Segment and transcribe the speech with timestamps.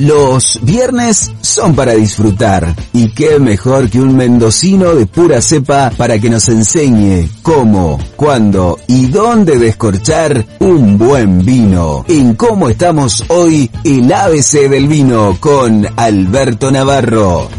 [0.00, 2.74] Los viernes son para disfrutar.
[2.94, 8.78] Y qué mejor que un mendocino de pura cepa para que nos enseñe cómo, cuándo
[8.86, 12.06] y dónde descorchar un buen vino.
[12.08, 17.50] En cómo estamos hoy, el ABC del vino con Alberto Navarro.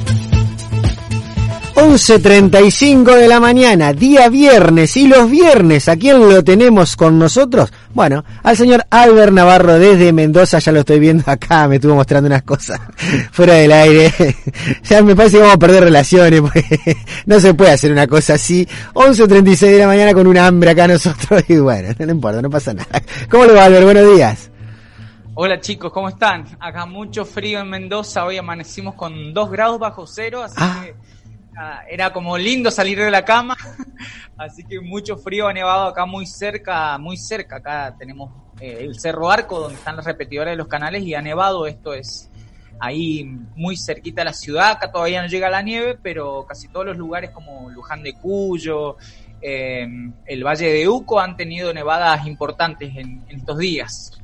[1.76, 7.72] 11.35 de la mañana, día viernes, y los viernes, ¿a quién lo tenemos con nosotros?
[7.94, 12.28] Bueno, al señor Albert Navarro desde Mendoza, ya lo estoy viendo acá, me estuvo mostrando
[12.28, 12.80] unas cosas
[13.32, 14.14] fuera del aire.
[14.84, 18.34] ya me parece que vamos a perder relaciones, porque no se puede hacer una cosa
[18.34, 18.68] así.
[18.94, 22.74] 11.36 de la mañana con un hambre acá nosotros, y bueno, no importa, no pasa
[22.74, 23.02] nada.
[23.30, 23.84] ¿Cómo le va Albert?
[23.85, 24.50] Buenos días.
[25.34, 26.46] Hola chicos, ¿cómo están?
[26.60, 30.82] Acá mucho frío en Mendoza, hoy amanecimos con 2 grados bajo cero, así Ah.
[30.84, 30.94] que
[31.90, 33.55] era como lindo salir de la cama,
[34.38, 38.99] así que mucho frío ha nevado acá muy cerca, muy cerca, acá tenemos eh, el
[38.99, 42.29] Cerro Arco donde están las repetidoras de los canales y ha nevado, esto es
[42.79, 43.24] ahí
[43.55, 46.98] muy cerquita de la ciudad, acá todavía no llega la nieve, pero casi todos los
[46.98, 48.98] lugares como Luján de Cuyo,
[49.41, 49.88] eh,
[50.26, 54.21] el Valle de Uco han tenido nevadas importantes en, en estos días.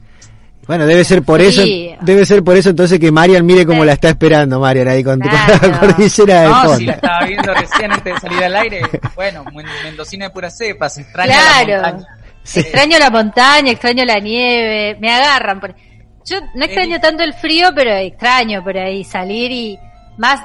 [0.68, 1.64] Bueno, debe ser por eso,
[2.02, 5.20] debe ser por eso entonces que Marian mire cómo la está esperando, Marian, ahí con,
[5.20, 5.80] con la Claro.
[5.80, 6.78] cordillera de No, fondo.
[6.78, 8.82] si la estaba viendo recién antes de salir al aire.
[9.16, 11.82] Bueno, men- mendocina de pura cepa, se extraña la Claro.
[11.94, 12.08] montaña.
[12.56, 15.60] Extraño la montaña, extraño la nieve, me agarran.
[15.62, 15.76] por-
[16.26, 19.80] Yo no extraño tanto el frío, pero extraño por ahí salir y
[20.18, 20.42] más.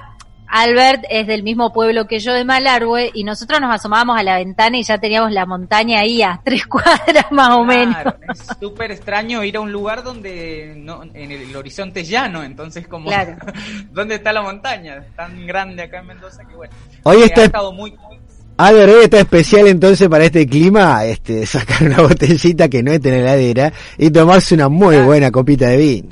[0.55, 4.37] Albert es del mismo pueblo que yo de Malargüe y nosotros nos asomábamos a la
[4.37, 7.97] ventana y ya teníamos la montaña ahí a tres cuadras más o menos.
[8.31, 12.87] Es súper extraño ir a un lugar donde no, en el, horizonte es llano, entonces
[12.87, 13.37] como Claro.
[13.93, 14.97] ¿dónde está la montaña?
[14.99, 16.75] Es tan grande acá en Mendoza que bueno.
[17.05, 18.19] Hoy está- ha estado muy, muy-
[18.59, 23.09] Albert, hoy está especial entonces para este clima, este, sacar una botellita que no esté
[23.09, 25.07] en la heladera y tomarse una muy Claro.
[25.07, 26.09] buena copita de vino.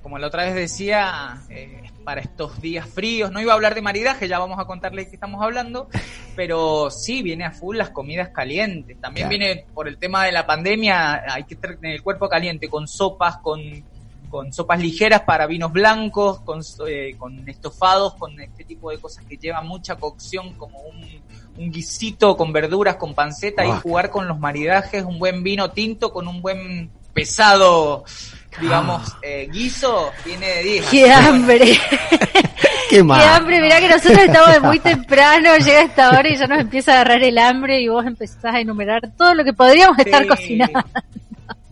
[0.00, 3.82] como la otra vez decía, eh, para estos días fríos, no iba a hablar de
[3.82, 5.88] maridaje, ya vamos a contarle qué estamos hablando,
[6.36, 9.00] pero sí, viene a full las comidas calientes.
[9.00, 9.38] También Claro.
[9.44, 12.86] viene por el tema de la pandemia, hay que estar en el cuerpo caliente, con
[12.88, 13.60] sopas, con,
[14.28, 19.24] con sopas ligeras para vinos blancos, con, eh, con estofados, con este tipo de cosas
[19.24, 21.04] que llevan mucha cocción, como un,
[21.58, 23.80] un guisito con verduras, con panceta, y Ah.
[23.82, 28.04] jugar con los maridajes, un buen vino tinto con un buen pesado
[28.60, 30.86] digamos, eh, guiso, viene de 10.
[30.86, 31.64] ¡Qué hambre!
[32.90, 33.22] Qué ¡Qué mal.
[33.22, 33.60] hambre!
[33.60, 36.94] Mirá que nosotros estamos de muy temprano, llega esta hora y ya nos empieza a
[37.00, 40.80] agarrar el hambre y vos empezás a enumerar todo lo que podríamos estar cocinando.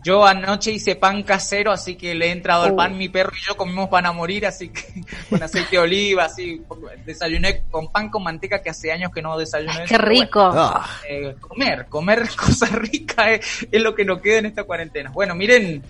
[0.03, 2.75] Yo anoche hice pan casero, así que le he entrado al Oh.
[2.75, 2.97] pan.
[2.97, 4.81] Mi perro y yo comimos pan a morir, así que
[5.29, 6.59] con aceite de oliva, así.
[7.05, 9.85] Desayuné con pan con manteca que hace años que no desayuné.
[9.87, 10.39] ¡Qué rico!
[10.51, 15.11] Ah, Eh, comer, comer cosas ricas es, es lo que nos queda en esta cuarentena.
[15.11, 15.83] Bueno, miren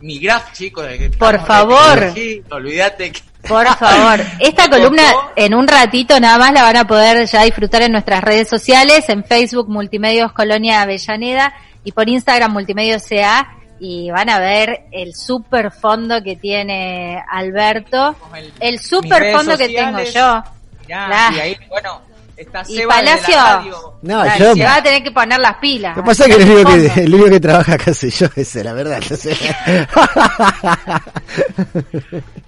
[0.00, 0.86] mi graph, chicos.
[0.86, 2.12] de que Por favor.
[2.50, 5.02] Olvídate que Por favor, esta columna
[5.36, 9.08] en un ratito nada más la van a poder ya disfrutar en nuestras redes sociales,
[9.08, 11.52] en Facebook Multimedios Colonia Avellaneda
[11.84, 18.14] y por Instagram Multimedios CA y van a ver el super fondo que tiene Alberto,
[18.60, 20.42] el- super fondo que tengo yo.
[20.86, 22.02] mirá, y ahí, bueno,
[22.40, 23.36] está Y Seba desde Palacio.
[23.36, 23.94] la radio.
[24.02, 25.96] No, Dale, yo- se va a tener que poner las pilas.
[25.96, 28.26] Lo que pasa es que el único que, el único que trabaja acá soy yo,
[28.36, 29.00] ese, la verdad.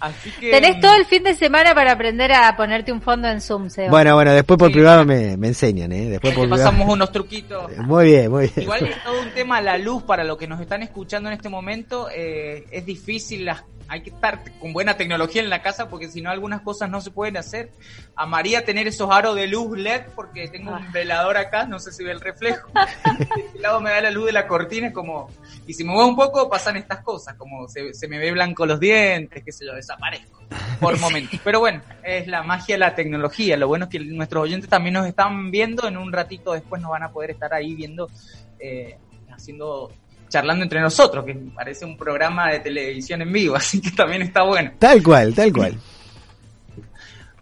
[0.01, 3.41] Así que, Tenés todo el fin de semana para aprender a ponerte un fondo en
[3.41, 3.91] Zoom, Seba.
[3.91, 4.75] bueno, bueno, después por Sí.
[4.75, 6.09] privado me, me enseñan, ¿eh?
[6.11, 6.65] Después te por privado.
[6.71, 7.71] pasamos unos truquitos.
[7.79, 8.63] Muy bien, muy bien.
[8.63, 11.49] Igual es todo un tema la luz para los que nos están escuchando en este
[11.49, 12.09] momento.
[12.15, 16.21] eh, es difícil, las, hay que estar con buena tecnología en la casa porque si
[16.23, 17.71] no algunas cosas no se pueden hacer.
[18.17, 20.79] A María tener esos aros de luz LED porque tengo Ah.
[20.85, 22.71] un velador acá, no sé si ve el reflejo.
[23.19, 25.29] este lado me da la luz de la cortina, es como...
[25.67, 28.67] Y si me muevo un poco pasan estas cosas, como se, se me ve blanco
[28.67, 30.41] los dientes, qué sé yo, desaparezco
[30.81, 31.39] por momentos.
[31.45, 33.57] Pero bueno, es la magia de la tecnología.
[33.57, 35.87] Lo bueno es que nuestros oyentes también nos están viendo.
[35.87, 38.11] En un ratito después nos van a poder estar ahí viendo,
[38.59, 38.99] eh,
[39.31, 39.93] haciendo,
[40.33, 44.43] charlando entre nosotros, que parece un programa de televisión en vivo, así que también está
[44.43, 44.73] bueno.
[44.79, 45.79] Tal cual, tal cual.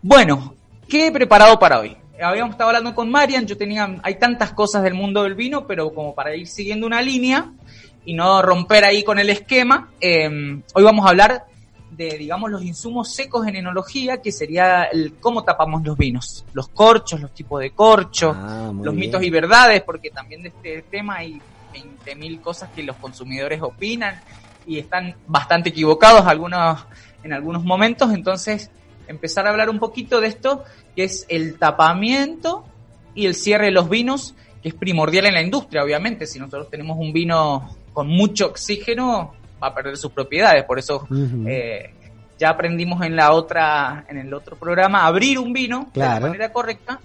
[0.02, 0.54] Bueno,
[0.88, 1.96] ¿qué he preparado para hoy?
[2.22, 5.92] Habíamos estado hablando con Marian, yo tenía, hay tantas cosas del mundo del vino, pero
[5.94, 7.50] como para ir siguiendo una línea
[8.04, 10.28] y no romper ahí con el esquema, eh,
[10.74, 11.44] hoy vamos a hablar
[11.90, 16.68] de, digamos, los insumos secos en enología, que sería el cómo tapamos los vinos, los
[16.68, 18.96] corchos, los tipos de corcho, Ah, los bien.
[18.96, 21.40] mitos y verdades, porque también de este tema hay
[21.72, 24.20] 20.000 cosas que los consumidores opinan
[24.66, 26.86] y están bastante equivocados algunos
[27.22, 28.70] en algunos momentos, entonces
[29.06, 30.64] empezar a hablar un poquito de esto,
[30.94, 32.64] que es el tapamiento
[33.14, 36.70] y el cierre de los vinos, que es primordial en la industria, obviamente, si nosotros
[36.70, 41.06] tenemos un vino con mucho oxígeno, va a perder sus propiedades, por eso
[41.46, 41.90] eh,
[42.38, 46.52] ya aprendimos en la otra, en el otro programa, abrir un vino de la manera
[46.52, 47.00] correcta.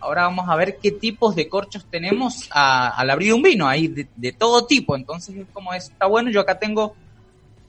[0.00, 3.88] Ahora vamos a ver qué tipos de corchos tenemos a- al abrir un vino, hay
[3.88, 6.96] de, todo tipo, entonces es como es, está bueno, yo acá tengo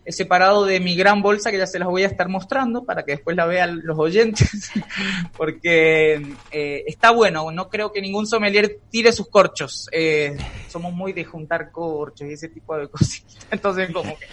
[0.07, 3.11] separado de mi gran bolsa que ya se las voy a estar mostrando para que
[3.11, 4.71] después la vean los oyentes,
[5.37, 6.15] porque
[6.51, 10.35] eh, está bueno, no creo que ningún sommelier tire sus corchos, eh,
[10.67, 14.25] somos muy de juntar corchos y ese tipo de cositas, entonces como que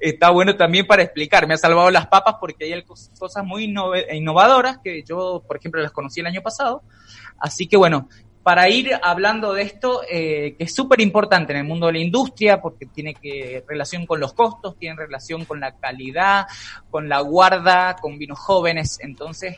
[0.00, 3.64] está bueno también para explicar, me ha salvado las papas porque hay cos- cosas muy
[4.12, 6.82] innovadoras que yo, por ejemplo, las conocí el año pasado,
[7.38, 8.08] así que bueno,
[8.46, 11.98] para ir hablando de esto, eh, que es súper importante en el mundo de la
[11.98, 16.46] industria, porque tiene que relación con los costos, tiene relación con la calidad,
[16.88, 19.00] con la guarda, con vinos jóvenes.
[19.02, 19.56] Entonces,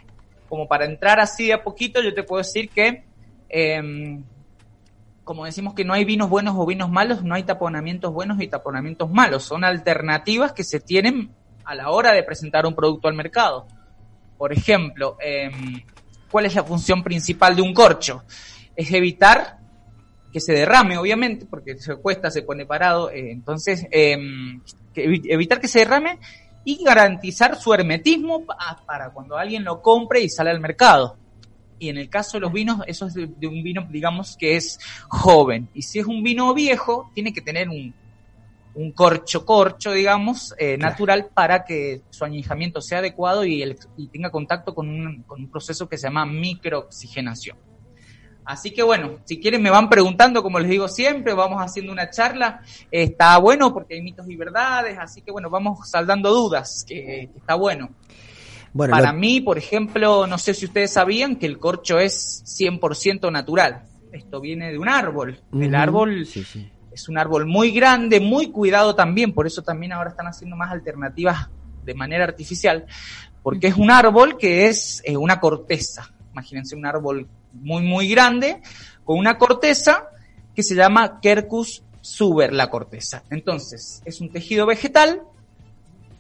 [0.49, 3.05] como para entrar así de a poquito, yo te puedo decir que,
[3.50, 4.23] eh,
[5.23, 8.49] como decimos que no hay vinos buenos o vinos malos, no hay taponamientos buenos y
[8.49, 9.43] taponamientos malos.
[9.44, 11.31] Son alternativas que se tienen
[11.67, 13.67] a la hora de presentar un producto al mercado.
[14.38, 15.50] Por ejemplo, eh,
[16.31, 18.25] ¿cuál es la función principal de un corcho?
[18.79, 19.59] Es evitar
[20.33, 24.17] que se derrame, obviamente, porque se cuesta, se pone parado, eh, entonces eh,
[24.95, 26.19] que evi- evitar que se derrame
[26.65, 31.17] y garantizar su hermetismo pa- para cuando alguien lo compre y sale al mercado.
[31.81, 34.57] Y en el caso de los vinos, eso es de, de un vino, digamos, que
[34.57, 34.79] es
[35.09, 35.71] joven.
[35.75, 37.95] Y si es un vino viejo, tiene que tener un,
[38.75, 40.91] un corcho corcho, digamos, eh, Claro.
[40.91, 45.41] natural para que su añejamiento sea adecuado y, el- y tenga contacto con un, con
[45.41, 47.57] un proceso que se llama microoxigenación.
[48.50, 52.09] Así que bueno, si quieren me van preguntando, como les digo siempre, vamos haciendo una
[52.09, 52.62] charla.
[52.91, 57.39] Está bueno porque hay mitos y verdades, así que bueno, vamos saldando dudas, que, que
[57.39, 57.91] está bueno.
[58.73, 62.43] Bueno, Para lo- mí, por ejemplo, no sé si ustedes sabían que el corcho es
[62.47, 63.83] 100% natural.
[64.12, 65.39] Esto viene de un árbol.
[65.53, 66.71] El árbol Sí, sí.
[66.91, 70.73] es un árbol muy grande, muy cuidado también, por eso también ahora están haciendo más
[70.73, 71.50] alternativas
[71.85, 72.87] de manera artificial,
[73.43, 76.11] porque es un árbol que es eh, una corteza.
[76.33, 78.61] Imagínense un árbol muy, muy grande,
[79.05, 80.09] con una corteza
[80.55, 83.23] que se llama Quercus suber, la corteza.
[83.31, 85.23] Entonces, es un tejido vegetal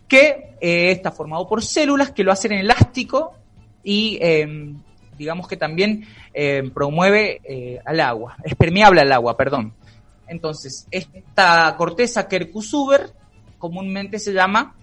[0.06, 3.34] que eh, está formado por células que lo hacen elástico
[3.82, 4.74] y eh,
[5.18, 9.74] digamos que también eh, promueve eh, al agua, es permeable al agua, perdón.
[10.26, 13.10] Entonces, esta corteza Quercusuber
[13.58, 14.74] comúnmente se llama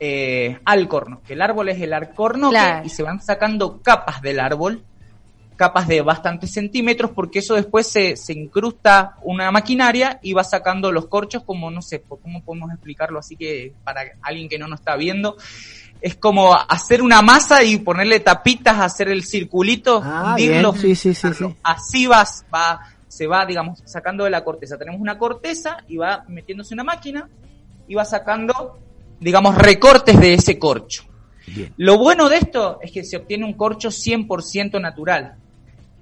[0.00, 1.92] eh, alcorno, que el árbol es el
[2.50, 2.86] Claro.
[2.86, 4.82] y se van sacando capas del árbol,
[5.62, 10.90] capas de bastantes centímetros, porque eso después se, se incrusta una maquinaria y va sacando
[10.90, 14.80] los corchos como, no sé, ¿cómo podemos explicarlo así que para alguien que no nos
[14.80, 15.36] está viendo?
[16.00, 20.74] Es como hacer una masa y ponerle tapitas, hacer el circulito, Ah, hundirlo.
[20.74, 21.28] Sí, sí, sí.
[21.62, 24.76] Así vas, va, se va, digamos, sacando de la corteza.
[24.76, 27.28] Tenemos una corteza y va metiéndose una máquina
[27.86, 28.80] y va sacando,
[29.20, 31.04] digamos, recortes de ese corcho.
[31.46, 31.72] Bien.
[31.76, 35.36] Lo bueno de esto es que se obtiene un corcho 100% natural.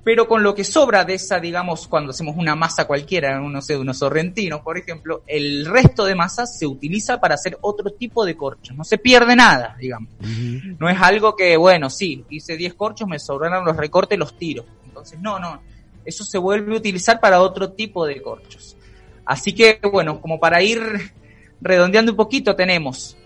[0.03, 3.77] Pero con lo que sobra de esa, digamos, cuando hacemos una masa cualquiera, no sé,
[3.77, 8.35] unos sorrentinos, por ejemplo, el resto de masa se utiliza para hacer otro tipo de
[8.35, 8.75] corchos.
[8.75, 10.09] No se pierde nada, digamos.
[10.79, 14.65] No es algo que, bueno, sí, hice 10 corchos, me sobraron los recortes, los tiro.
[14.87, 15.61] Entonces, no, no.
[16.03, 18.79] Eso se vuelve a utilizar para otro tipo de corchos.
[19.27, 21.13] Así que, bueno, como para ir
[21.61, 23.19] redondeando un poquito, tenemos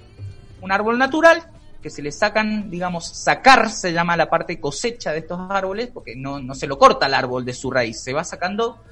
[0.61, 1.53] un árbol natural
[1.85, 6.17] que se le sacan, digamos, sacar se llama la parte cosecha de estos árboles, porque
[6.17, 8.83] no, no se lo corta el árbol de su raíz, se va sacando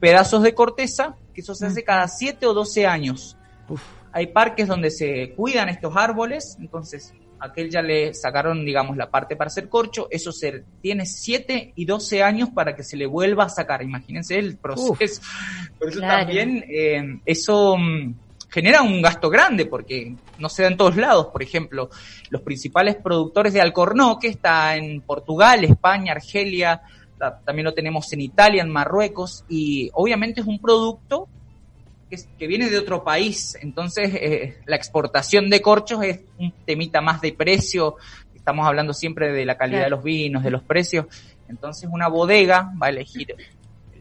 [0.00, 3.36] pedazos de corteza, que eso se hace cada 7 o 12 años.
[3.68, 3.80] Uf.
[4.10, 9.36] Hay parques donde se cuidan estos árboles, entonces aquel ya le sacaron, digamos, la parte
[9.36, 13.44] para hacer corcho, eso se tiene 7 y 12 años para que se le vuelva
[13.44, 14.96] a sacar, imagínense el proceso.
[15.78, 16.24] Por eso Claro.
[16.26, 18.14] también eh, eso mm,
[18.50, 21.88] genera un gasto grande porque no se da en todos lados, por ejemplo,
[22.30, 26.82] los principales productores de alcornoque está en Portugal, España, Argelia,
[27.18, 31.28] ta- también lo tenemos en Italia, en Marruecos, y obviamente es un producto
[32.38, 37.20] que, viene de otro país, entonces eh, la exportación de corchos es un temita más
[37.20, 37.96] de precio,
[38.34, 39.84] estamos hablando siempre de la calidad Claro.
[39.84, 41.06] de los vinos, de los precios,
[41.48, 43.59] entonces una bodega va a elegir el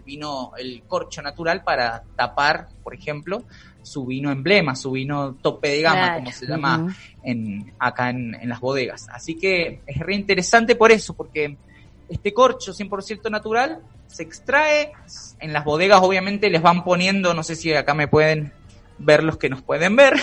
[0.09, 3.43] vino, el corcho natural para tapar, por ejemplo,
[3.83, 8.49] su vino emblema, su vino tope de gama, como se llama en, acá en, en,
[8.49, 9.07] las bodegas.
[9.09, 11.57] Así que es re interesante por eso, porque
[12.09, 14.91] este corcho 100% natural se extrae,
[15.39, 18.51] en las bodegas obviamente les van poniendo, no sé si acá me pueden
[18.97, 20.13] ver los que nos pueden ver,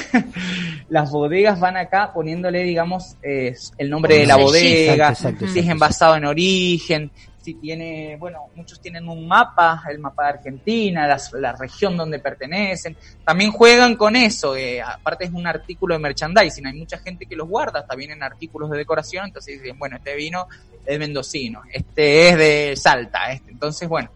[0.88, 6.16] las bodegas van acá poniéndole, digamos, eh, el nombre de la bodega, si es envasado
[6.16, 7.10] en origen,
[7.46, 12.96] si tiene, bueno, muchos tienen un mapa, el mapa de Argentina, la, región donde pertenecen,
[13.24, 17.36] también juegan con eso, eh, aparte es un artículo de merchandising, hay mucha gente que
[17.36, 20.48] los guarda, hasta vienen artículos de decoración, entonces dicen, bueno, este vino
[20.84, 24.10] es mendocino, este es de Salta, este, entonces bueno,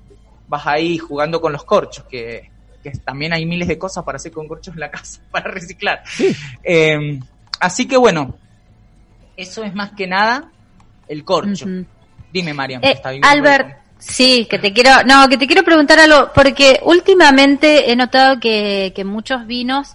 [0.49, 2.51] vas ahí jugando con los corchos, que,
[2.83, 6.03] que también hay miles de cosas para hacer con corchos en la casa, para reciclar.
[6.65, 7.21] Em,
[7.61, 8.35] así que bueno,
[9.37, 10.51] eso es más que nada
[11.07, 11.67] el corcho.
[12.33, 12.83] Dime, Mariam.
[12.85, 17.97] Eh, Albert, sí, que te quiero, no, que te quiero preguntar algo, porque últimamente he
[17.97, 19.95] notado que, que muchos vinos,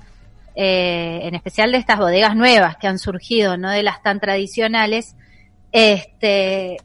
[0.56, 5.16] eh, en especial de estas bodegas nuevas que han surgido, no de las tan tradicionales,
[5.72, 6.78] este,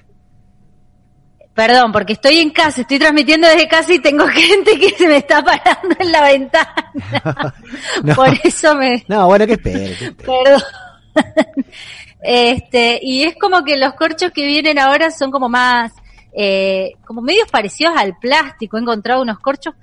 [1.60, 5.18] Perdón, porque estoy en casa, estoy transmitiendo desde casa y tengo gente que se me
[5.18, 7.54] está parando en la ventana.
[8.16, 9.04] Por eso me...
[9.08, 9.94] No, bueno, que espere.
[10.12, 10.62] Perdón.
[12.22, 15.92] Este, y es como que los corchos que vienen ahora son como más,
[16.32, 18.76] eh, como medios parecidos al plástico.
[18.76, 19.74] He encontrado unos corchos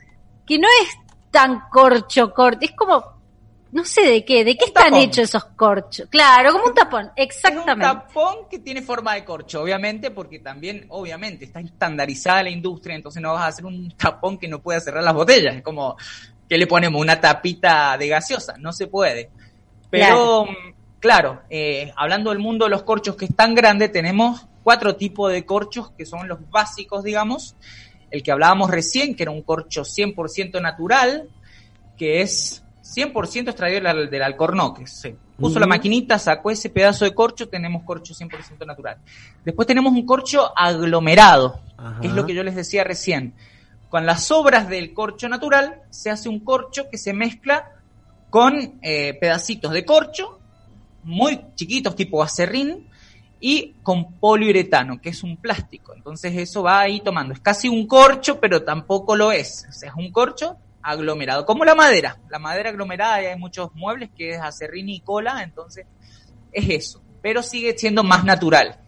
[0.45, 0.89] que no es
[1.31, 3.03] tan corcho corto, es como,
[3.71, 6.07] no sé de qué, de qué están hechos esos corchos.
[6.09, 7.73] Claro, como un tapón, exactamente.
[7.73, 12.95] un tapón que tiene forma de corcho, obviamente, porque también, obviamente, está estandarizada la industria,
[12.95, 15.55] entonces no vas a hacer un tapón que no pueda cerrar las botellas.
[15.55, 15.97] Es como,
[16.47, 17.01] que le ponemos?
[17.01, 19.29] Una tapita de gaseosa, no se puede.
[19.89, 20.47] Pero, claro,
[21.49, 25.45] eh, hablando del mundo de los corchos que es tan grande, tenemos cuatro tipos de
[25.45, 27.55] corchos que son los básicos, digamos.
[28.09, 31.29] El que hablábamos recién, que era un corcho 100% natural,
[31.97, 34.87] que es 100% extraído del, del alcornoque.
[34.87, 38.97] Se puso la maquinita, sacó ese pedazo de corcho, tenemos corcho 100% natural.
[39.43, 41.61] Después tenemos un corcho aglomerado,
[42.01, 43.33] que es lo que yo les decía recién.
[43.89, 47.71] Con las sobras del corcho natural se hace un corcho que se mezcla
[48.29, 50.39] con eh, pedacitos de corcho
[51.07, 52.87] muy chiquitos tipo acerrín
[53.39, 55.93] y con poliuretano, que es un plástico.
[55.95, 57.33] Entonces eso va ahí tomando.
[57.33, 59.65] Es casi un corcho, pero tampoco lo es.
[59.69, 62.17] O sea, es un corcho aglomerado, como la madera.
[62.29, 65.85] La madera aglomerada, hay muchos muebles que es acerrín y cola, entonces
[66.51, 67.01] es eso.
[67.21, 68.79] Pero sigue siendo más natural.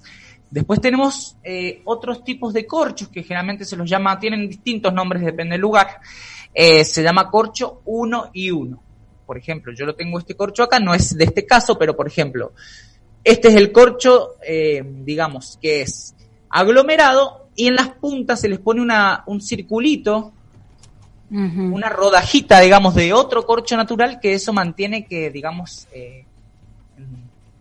[0.52, 5.24] Después tenemos eh, otros tipos de corchos que generalmente se los llama, tienen distintos nombres,
[5.24, 6.00] depende del lugar.
[6.54, 8.88] Eh, se llama corcho 1 y 1
[9.29, 12.07] por ejemplo, yo lo tengo este corcho acá, no es de este caso, pero por
[12.07, 12.51] ejemplo,
[13.24, 16.15] este es el corcho, eh, digamos, que es
[16.50, 20.33] aglomerado y en las puntas se les pone una, un circulito,
[21.29, 26.25] una rodajita, digamos, de otro corcho natural que eso mantiene que, digamos, eh,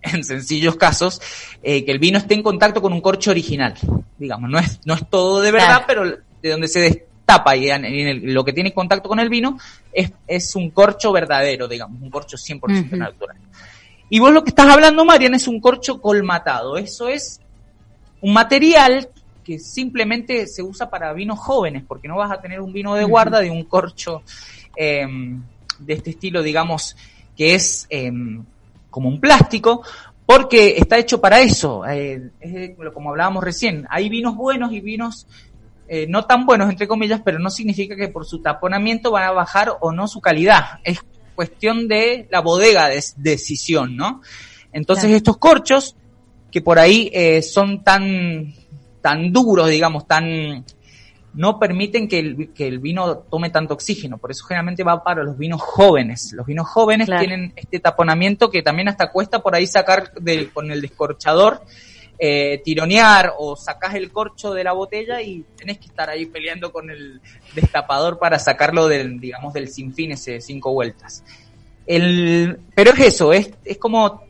[0.01, 1.21] en, sencillos casos,
[1.63, 3.75] eh, que el vino esté en contacto con un corcho original.
[4.17, 8.33] Digamos, no es, no es todo de verdad, pero de donde se, tapa y en,
[8.33, 9.59] lo que tiene contacto con el vino
[9.93, 13.37] es, es un corcho verdadero, digamos, un corcho 100% natural.
[14.09, 16.79] Y vos lo que estás hablando, Marian, es un corcho colmatado.
[16.79, 17.39] Eso es
[18.23, 19.11] un material
[19.45, 23.05] que simplemente se usa para vinos jóvenes, porque no vas a tener un vino de
[23.05, 24.23] guarda de un corcho
[24.75, 25.43] em,
[25.81, 26.97] de este estilo, digamos,
[27.37, 28.43] que es em,
[28.89, 29.83] como un plástico,
[30.25, 31.85] porque está hecho para eso.
[31.87, 32.31] Eh,
[32.95, 35.27] como hablábamos recién, hay vinos buenos y vinos
[35.89, 39.31] eh, no tan buenos, entre comillas, pero no significa que por su taponamiento van a
[39.33, 40.81] bajar o no su calidad.
[40.85, 41.01] Es
[41.35, 44.21] cuestión de la bodega de decisión, ¿no?
[44.73, 45.97] Entonces estos corchos,
[46.51, 48.53] que por ahí eh, son tan,
[49.01, 50.65] tan duros, digamos, tan,
[51.33, 55.23] no permiten que el, que el, vino tome tanto oxígeno, por eso generalmente va para
[55.23, 56.33] los vinos jóvenes.
[56.35, 60.13] Los vinos jóvenes tienen este taponamiento que también hasta cuesta por ahí sacar
[60.53, 61.63] con el descorchador
[62.21, 66.73] eh, tironear o sacás el corcho de la botella y tenés que estar ahí peleando
[66.73, 67.21] con el
[67.55, 71.23] destapador para sacarlo del, digamos, del sinfín ese cinco vueltas.
[71.87, 74.23] El, pero es eso, es, es como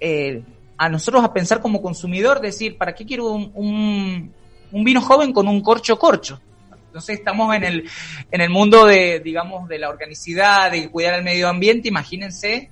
[0.00, 0.42] eh,
[0.76, 4.32] a nosotros a pensar como consumidor, decir, ¿para qué quiero un,
[4.72, 6.40] un, vino joven con un corcho corcho?
[6.86, 7.88] Entonces estamos en el,
[8.30, 12.70] en el mundo de, digamos, de la organicidad, de cuidar el medio ambiente, imagínense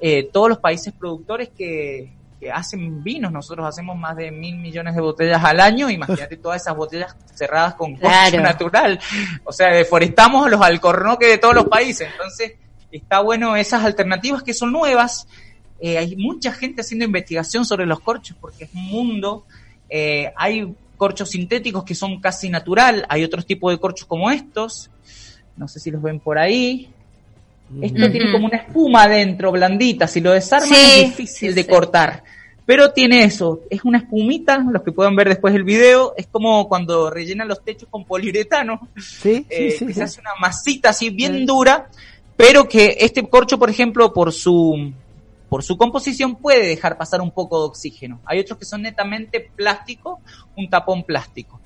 [0.00, 3.32] eh, todos los países productores que, que hacen vinos.
[3.32, 5.90] Nosotros hacemos más de mil millones de botellas al año.
[5.90, 8.40] Imagínate todas esas botellas cerradas con claro.
[8.40, 9.00] natural.
[9.44, 12.08] O sea, deforestamos los alcornoques de todos los países.
[12.10, 12.54] Entonces,
[12.90, 15.26] está bueno esas alternativas que son nuevas.
[15.80, 19.44] Eh, hay mucha gente haciendo investigación sobre los corchos porque es un mundo.
[19.88, 24.90] Eh, hay corchos sintéticos que son casi natural, hay otros tipos de corchos como estos,
[25.56, 26.92] no sé si los ven por ahí.
[27.82, 31.62] Esto tiene como una espuma adentro, blandita, si lo desarman Sí, es difícil sí, de
[31.62, 31.68] sí.
[31.68, 32.22] cortar.
[32.64, 36.68] Pero tiene eso, es una espumita, los que puedan ver después el video, es como
[36.68, 39.86] cuando rellenan los techos con poliuretano, Sí, eh, sí, sí.
[39.86, 39.98] que sí.
[39.98, 41.88] se hace una masita así bien dura,
[42.36, 44.92] pero que este corcho, por ejemplo, por su
[45.48, 48.20] por su composición puede dejar pasar un poco de oxígeno.
[48.26, 50.20] Hay otros que son netamente plástico,
[50.56, 51.58] un tapón plástico.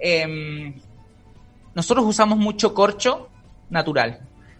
[0.00, 0.74] Em,
[1.72, 3.28] nosotros usamos mucho corcho
[3.70, 4.18] natural,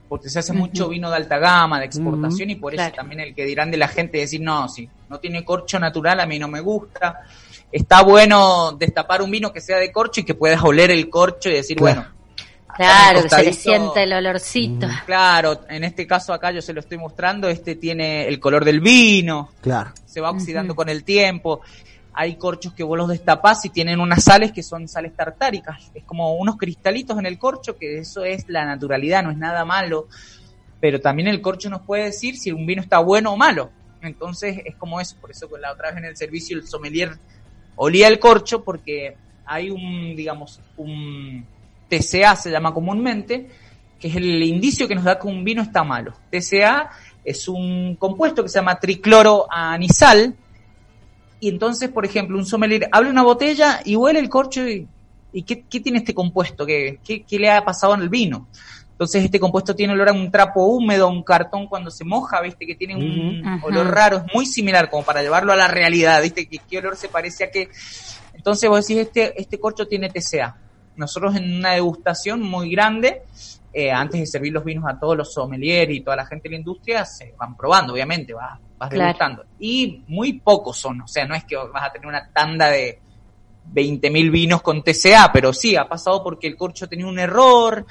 [0.09, 2.95] porque se hace mucho vino de alta gama, de exportación, y por eso claro.
[2.97, 6.27] también el que dirán de la gente decir, no, si no tiene corcho natural, a
[6.27, 7.21] mí no me gusta.
[7.71, 11.51] Está bueno destapar un vino que sea de corcho y que puedas oler el corcho
[11.51, 12.01] y decir, Claro.
[12.03, 12.19] bueno,
[12.77, 14.87] Claro, que se le siente el olorcito.
[15.05, 18.81] Claro, en este caso acá yo se lo estoy mostrando, este tiene el color del
[18.81, 19.91] vino, Claro.
[20.07, 21.61] se va oxidando con el tiempo.
[22.21, 25.93] Hay corchos que vos los destapás y tienen unas sales que son sales tartáricas.
[25.95, 29.65] Es como unos cristalitos en el corcho, que eso es la naturalidad, no es nada
[29.65, 30.09] malo.
[30.81, 33.71] Pero también el corcho nos puede decir si un vino está bueno o malo.
[34.03, 35.15] Entonces es como eso.
[35.21, 37.17] Por eso con la otra vez en el servicio el sommelier
[37.77, 41.47] olía el corcho porque hay un, digamos, un
[41.89, 43.49] TCA se llama comúnmente,
[44.01, 46.15] que es el indicio que nos da que un vino está malo.
[46.33, 46.91] TCA
[47.25, 50.35] es un compuesto que se llama tricloroanisal,
[51.41, 54.87] y entonces, por ejemplo, un sommelier abre una botella y huele el corcho y,
[55.33, 56.67] ¿y qué, qué tiene este compuesto?
[56.67, 58.49] ¿Qué, qué, qué le ha pasado en el vino?
[58.99, 62.41] Entonces este compuesto tiene olor a un trapo húmedo, a un cartón cuando se moja,
[62.41, 66.21] viste que tiene un olor raro, es muy similar como para llevarlo a la realidad,
[66.21, 67.69] viste que qué olor se parece a qué.
[68.35, 70.57] Entonces vos decís, este, este corcho tiene TCA.
[70.97, 73.23] Nosotros en una degustación muy grande,
[73.73, 76.55] eh, antes de servir los vinos a todos los sommeliers y toda la gente de
[76.55, 79.05] la industria, se van probando, obviamente, vas, vas Claro.
[79.05, 79.45] degustando.
[79.59, 82.99] Y muy pocos son, o sea, no es que vas a tener una tanda de
[83.73, 87.85] 20.000 vinos con TCA, pero sí, ha pasado porque el corcho tenía un error,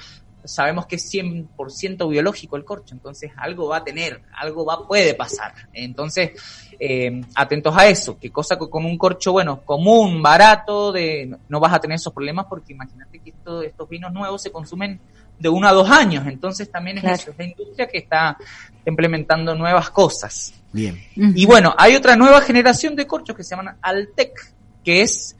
[0.43, 5.13] sabemos que es 100% biológico el corcho, entonces algo va a tener, algo va puede
[5.13, 5.53] pasar.
[5.73, 6.31] Entonces,
[6.79, 11.73] eh, atentos a eso, que cosa con un corcho, bueno, común, barato, de no vas
[11.73, 14.99] a tener esos problemas porque imagínate que esto- estos vinos nuevos se consumen
[15.39, 17.15] de uno a dos años, entonces también es Claro.
[17.15, 18.37] eso, es la industria que está
[18.85, 20.53] implementando nuevas cosas.
[20.71, 21.01] Bien.
[21.15, 25.35] Y bueno, hay otra nueva generación de corchos que se llaman Altec, que es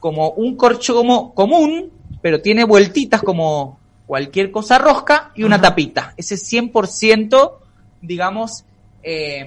[0.00, 5.62] como un corcho como común, pero tiene vueltitas como cualquier cosa rosca y una Ajá.
[5.68, 6.14] tapita.
[6.16, 7.52] Ese es 100%,
[8.00, 8.64] digamos,
[9.02, 9.46] eh,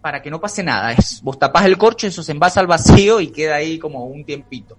[0.00, 0.92] para que no pase nada.
[0.92, 4.24] Es, vos tapás el corcho, eso se envasa al vacío y queda ahí como un
[4.24, 4.78] tiempito.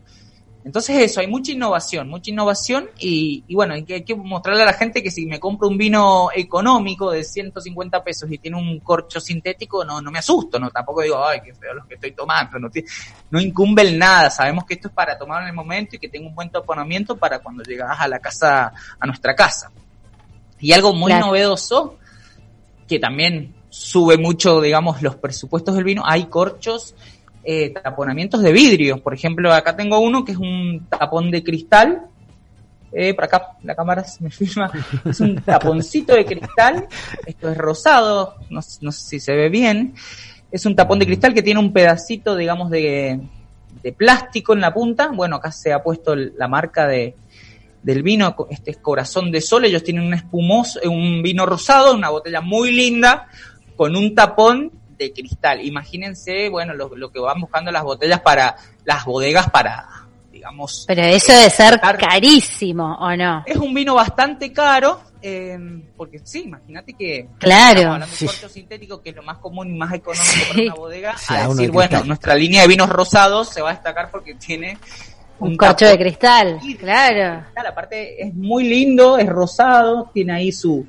[0.63, 4.61] Entonces eso, hay mucha innovación, mucha innovación y, y bueno, hay que, hay que mostrarle
[4.61, 8.57] a la gente que si me compro un vino económico de 150 pesos y tiene
[8.57, 11.95] un corcho sintético, no, no me asusto, no tampoco digo, ay, qué feo los que
[11.95, 12.69] estoy tomando, no,
[13.31, 16.09] no incumbe el nada, sabemos que esto es para tomar en el momento y que
[16.09, 19.71] tenga un buen taponamiento para cuando llegas a la casa, a nuestra casa.
[20.59, 21.25] Y algo muy Claro.
[21.27, 21.97] novedoso,
[22.87, 26.93] que también sube mucho, digamos, los presupuestos del vino, hay corchos
[27.43, 29.01] eh, taponamientos de vidrio.
[29.01, 32.03] Por ejemplo, acá tengo uno que es un tapón de cristal.
[32.93, 34.71] Eh, por acá la cámara se me filma.
[35.05, 36.87] Es un taponcito de cristal.
[37.25, 38.35] Esto es rosado.
[38.49, 39.93] No, no sé si se ve bien.
[40.51, 43.19] Es un tapón de cristal que tiene un pedacito, digamos, de,
[43.81, 45.07] de plástico en la punta.
[45.07, 47.15] Bueno, acá se ha puesto la marca de,
[47.81, 48.35] del vino.
[48.49, 49.65] Este es Corazón de Sol.
[49.65, 53.27] Ellos tienen un espumoso, un vino rosado, una botella muy linda,
[53.77, 54.71] con un tapón
[55.03, 55.61] de cristal.
[55.65, 59.87] Imagínense, bueno, lo, lo que van buscando las botellas para las bodegas para,
[60.31, 60.85] digamos.
[60.87, 63.43] Pero eso debe ser carísimo, ¿o no?
[63.45, 65.57] Es un vino bastante caro, eh,
[65.97, 67.79] porque sí, imagínate que Claro.
[67.79, 68.25] estamos hablando Sí.
[68.25, 70.41] de corcho sintético, que es lo más común y más económico Sí.
[70.49, 72.07] para una bodega, Sí, a decir, de bueno, cristal.
[72.07, 74.77] nuestra línea de vinos rosados se va a destacar porque tiene
[75.39, 77.45] Un corcho tapón de cristal, y- claro.
[77.67, 80.85] Aparte es muy lindo, es rosado, tiene ahí su,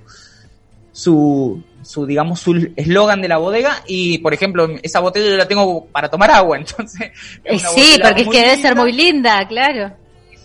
[0.92, 5.48] su, su digamos, su eslogan de la bodega y, por ejemplo, esa botella yo la
[5.48, 7.10] tengo para tomar agua, entonces...
[7.44, 9.94] es Eh, sí, porque es que debe ser muy linda, claro.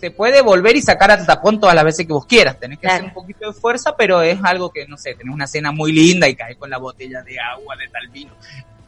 [0.00, 2.58] se puede volver y sacar al tapón todas las veces que vos quieras.
[2.58, 2.94] Tenés que Claro.
[2.96, 5.92] hacer un poquito de fuerza, pero es algo que, no sé, tenés una cena muy
[5.92, 8.30] linda y caes con la botella de agua de tal vino.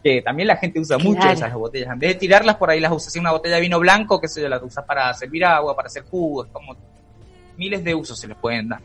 [0.03, 1.93] Que también la gente usa mucho esas botellas.
[1.93, 3.15] En vez de tirarlas por ahí, las usas.
[3.17, 6.47] Una botella de vino blanco, que yo, las usas para servir agua, para hacer jugos,
[6.53, 6.75] como
[7.59, 8.81] miles de usos se les pueden dar.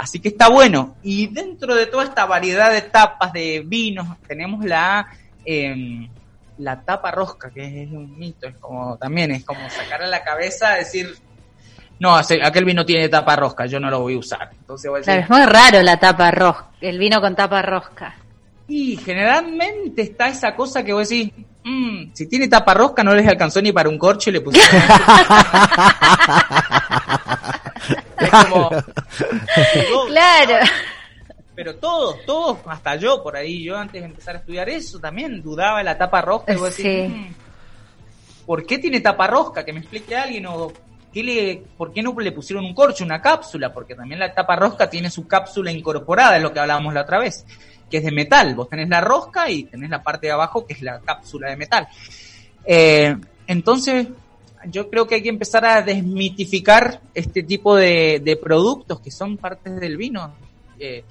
[0.00, 0.96] Así que está bueno.
[1.02, 5.06] Y dentro de toda esta variedad de tapas de vinos, tenemos la
[5.44, 6.08] em,
[6.56, 10.24] la tapa rosca, que es un mito, es como también es como sacar a la
[10.24, 11.14] cabeza, decir,
[11.98, 14.48] no, aquel vino tiene tapa rosca, yo no lo voy a usar.
[14.58, 17.60] Entonces voy a decir, Claro, es muy raro la tapa rosca, el vino con tapa
[17.60, 18.14] rosca.
[18.68, 21.30] y generalmente está esa cosa que vos decís,
[21.62, 24.70] mm, si tiene tapa rosca no les alcanzó ni para un corcho y le pusieron
[28.32, 28.70] es como
[30.08, 30.54] Claro.
[31.54, 35.42] pero todos, todos, hasta yo por ahí, yo antes de empezar a estudiar eso también
[35.42, 37.08] dudaba de la tapa rosca y vos decís, Sí.
[37.08, 37.34] "Mm,
[38.46, 39.64] ¿por qué tiene tapa rosca?
[39.64, 40.72] Que me explique alguien o
[41.12, 43.72] ¿qué le, ¿por qué no le pusieron un corcho, una cápsula?
[43.72, 47.18] Porque también la tapa rosca tiene su cápsula incorporada, es lo que hablábamos la otra
[47.18, 47.44] vez,
[47.90, 48.54] que es de metal.
[48.54, 51.56] Vos tenés la rosca y tenés la parte de abajo que es la cápsula de
[51.56, 51.88] metal.
[52.64, 53.16] Eh,
[53.46, 54.06] entonces,
[54.66, 59.36] yo creo que hay que empezar a desmitificar este tipo de, de productos que son
[59.36, 60.34] partes del vino.
[60.78, 61.04] Eh,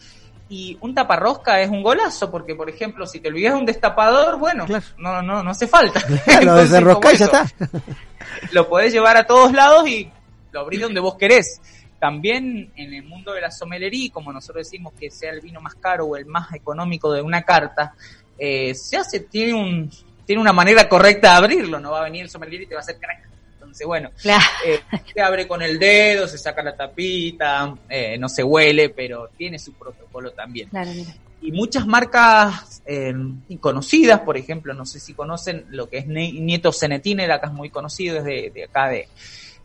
[0.49, 4.39] y un taparrosca es un golazo, porque por ejemplo, si te olvidas de un destapador,
[4.39, 4.85] bueno, Claro.
[4.97, 5.99] no, no, no hace falta.
[6.09, 7.45] lo Entonces, y ya como está.
[8.51, 10.09] Lo podés llevar a todos lados y
[10.51, 11.59] lo abrís donde vos querés.
[11.99, 15.75] También en el mundo de la somelería, como nosotros decimos que sea el vino más
[15.75, 17.93] caro o el más económico de una carta,
[18.37, 19.89] eh, se hace, tiene un,
[20.25, 22.81] tiene una manera correcta de abrirlo, no va a venir el sommelier y te va
[22.81, 23.28] a hacer crack.
[23.69, 24.43] Entonces, bueno, Claro.
[24.65, 24.79] eh,
[25.13, 29.59] se abre con el dedo, se saca la tapita, eh, no se huele, pero tiene
[29.59, 30.69] su protocolo también.
[30.69, 31.13] Claro, mira.
[31.41, 33.13] Y muchas marcas eh,
[33.61, 37.69] conocidas, por ejemplo, no sé si conocen lo que es Nieto Cenetiner, acá es muy
[37.69, 39.07] conocido, es de, de acá de,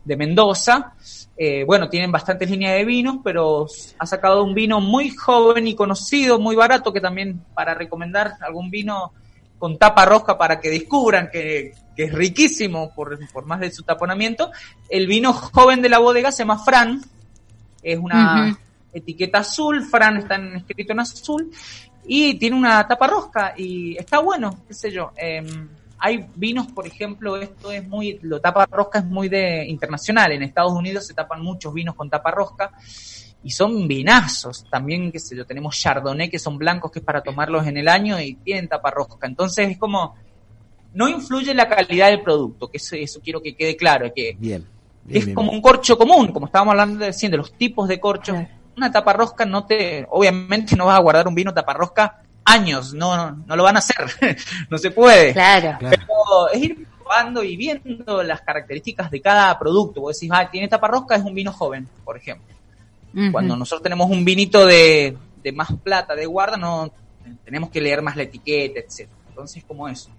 [0.04, 0.92] de Mendoza.
[1.36, 3.66] Eh, bueno, tienen bastantes líneas de vinos, pero
[3.98, 8.70] ha sacado un vino muy joven y conocido, muy barato, que también para recomendar algún
[8.70, 9.12] vino
[9.64, 13.82] con tapa rosca para que descubran que, que es riquísimo por, por más de su
[13.82, 14.50] taponamiento.
[14.90, 17.00] El vino joven de la bodega se llama Fran,
[17.82, 18.58] es una
[18.92, 21.50] etiqueta azul, Fran está en- escrito en azul,
[22.06, 25.12] y tiene una tapa rosca y está bueno, qué sé yo.
[25.16, 25.42] Eh,
[25.98, 30.32] hay vinos, por ejemplo, esto es muy, lo tapa rosca es muy de internacional.
[30.32, 32.70] En Estados Unidos se tapan muchos vinos con tapa rosca
[33.44, 34.64] y son vinazos.
[34.70, 37.88] También, qué sé yo, tenemos Chardonnay que son blancos que es para tomarlos en el
[37.88, 39.26] año y tienen tapa rosca.
[39.26, 40.14] Entonces es como,
[40.94, 44.66] no influye la calidad del producto, que eso, eso quiero que quede claro, que Bien.
[45.04, 45.58] bien, es bien, como bien.
[45.58, 48.38] un corcho común, como estábamos hablando recién de los tipos de corchos.
[48.76, 53.44] Una taparrosca no te, obviamente no vas a guardar un vino taparrosca años, no, no,
[53.46, 54.06] no lo van a hacer,
[54.70, 55.32] no se puede.
[55.32, 55.78] Claro.
[55.78, 55.96] Claro.
[56.00, 60.00] Pero es ir probando y viendo las características de cada producto.
[60.00, 62.54] Vos decís, ah, tiene taparrosca, es un vino joven, por ejemplo.
[63.30, 66.92] Cuando nosotros tenemos un vinito de, de más plata, de guarda, no
[67.44, 69.16] tenemos que leer más la etiqueta, etcétera.
[69.28, 70.10] Entonces, como eso.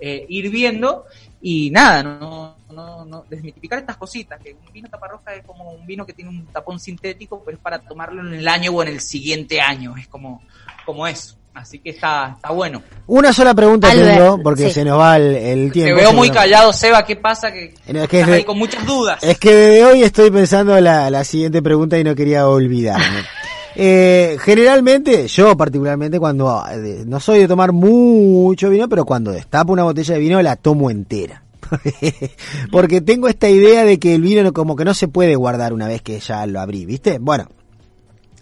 [0.00, 1.04] Eh, ir viendo
[1.40, 5.86] y nada, no, no, no, desmitificar estas cositas, que un vino taparroja es como un
[5.86, 8.88] vino que tiene un tapón sintético, pero es para tomarlo en el año o en
[8.88, 10.42] el siguiente año, es como,
[10.84, 11.36] como eso.
[11.54, 12.82] Así que está, está bueno.
[13.06, 14.72] Una sola pregunta Albert, tengo, porque sí.
[14.72, 15.96] se nos va el, el Te tiempo.
[15.96, 17.52] veo muy callado, Seba, ¿qué pasa?
[17.52, 19.22] Que No, es que estás es- ahí con muchas dudas.
[19.22, 23.04] Es que desde hoy estoy pensando la, la siguiente pregunta y no quería olvidarme.
[23.74, 29.72] Eh, generalmente, yo particularmente cuando eh, no soy de tomar mucho vino, pero cuando destapo
[29.72, 31.42] una botella de vino la tomo entera.
[32.70, 35.72] Porque tengo esta idea de que el vino no- como que no se puede guardar
[35.72, 37.18] una vez que ya lo abrí, ¿viste?
[37.18, 37.48] Bueno,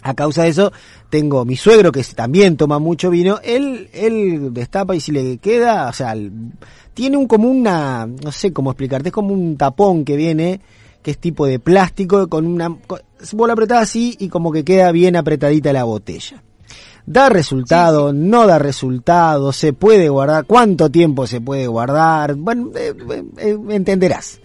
[0.03, 0.73] a causa de eso,
[1.11, 5.89] tengo mi suegro que también toma mucho vino, él, él destapa y si le queda,
[5.89, 6.15] o sea,
[6.95, 10.61] tiene un como una, no sé cómo explicarte, es como un tapón que viene,
[11.03, 13.01] que es tipo de plástico, con una, con-
[13.33, 16.43] vos lo apretás así y como que queda bien apretadita la botella.
[17.07, 22.95] Da resultado, no da resultado, se puede guardar, cuánto tiempo se puede guardar, bueno, eh,
[23.11, 24.41] eh, eh, entenderás.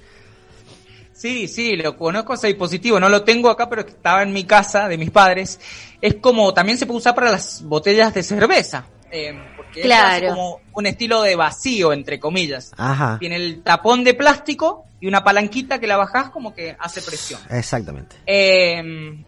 [1.25, 4.87] Sí, sí, lo conozco ese dispositivo, no lo tengo acá, pero estaba en mi casa
[4.87, 5.59] de mis padres.
[5.99, 8.85] Es como, también se puede usar para las botellas de cerveza.
[9.11, 10.27] eh, porque es Claro.
[10.27, 12.71] así como un estilo de vacío, entre comillas.
[12.77, 17.01] Ajá, Tiene el tapón de plástico y una palanquita que la bajás como que hace
[17.01, 17.39] presión.
[17.49, 18.17] exactamente.
[18.27, 18.83] Eh,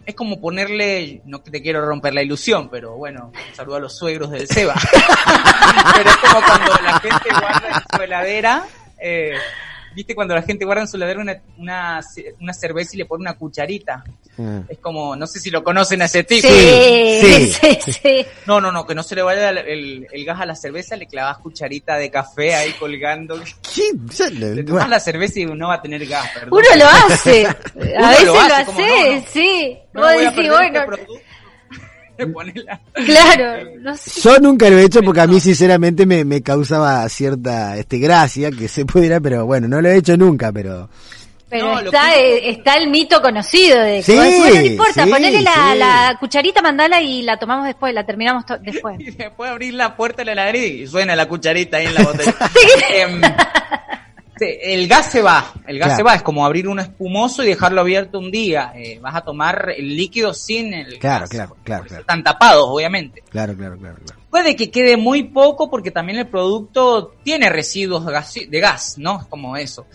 [0.05, 3.79] es como ponerle, no que te quiero romper la ilusión, pero bueno, un saludo a
[3.79, 4.75] los suegros del Seba.
[5.95, 8.63] pero es como cuando la gente guarda en su heladera,
[8.99, 9.33] eh,
[9.97, 13.05] viste cuando la gente guarda en su heladera una, una, ce- una cerveza y le
[13.05, 14.03] pone una cucharita.
[14.39, 14.61] Ah.
[14.69, 16.47] Es como, no sé si lo conocen a ese tipo.
[16.47, 17.79] Sí, Sí.
[17.81, 18.25] sí, sí.
[18.45, 20.95] No, no, no, que no se le vaya el, el- el gas a la cerveza,
[20.95, 23.41] le clavas cucharita de café ahí colgando.
[23.73, 24.29] ¿Qué?
[24.29, 26.49] Le- tomas la cerveza y no va a tener gas, perdón.
[26.53, 27.45] Uno lo hace.
[27.47, 29.25] A Uno veces lo lo hace, como, no, no.
[29.33, 29.77] sí.
[29.93, 31.21] No Vos decís, perder bueno, este
[32.25, 32.25] producto.
[32.25, 34.21] Le pone la- claro, no sé.
[34.21, 38.51] Yo nunca lo he hecho porque a mí sinceramente me, me causaba cierta este gracia
[38.51, 40.89] que se pudiera, pero bueno, no lo he hecho nunca, pero
[41.49, 45.03] Pero No, está, que- eh, está el mito conocido de que Sí, bueno, no importa,
[45.05, 45.77] sí, ponele la, sí.
[45.79, 48.99] la cucharita, mandala y la tomamos después, la terminamos después.
[48.99, 52.03] Y después abrir la puerta de la heladería y suena la cucharita ahí en la
[52.03, 52.35] botella.
[52.97, 53.27] Em, sí,
[54.41, 55.97] el gas se va, el gas Claro.
[55.97, 58.71] se va, es como abrir un espumoso y dejarlo abierto un día.
[58.75, 61.29] Eh, vas a tomar el líquido sin el Claro, gas.
[61.29, 62.01] claro, claro, claro.
[62.01, 63.23] Están tapados, obviamente.
[63.29, 64.21] claro, claro, claro, claro.
[64.29, 68.95] puede que quede muy poco porque también el producto tiene residuos de gas, de gas,
[68.97, 69.25] ¿no?
[69.29, 69.85] Como eso.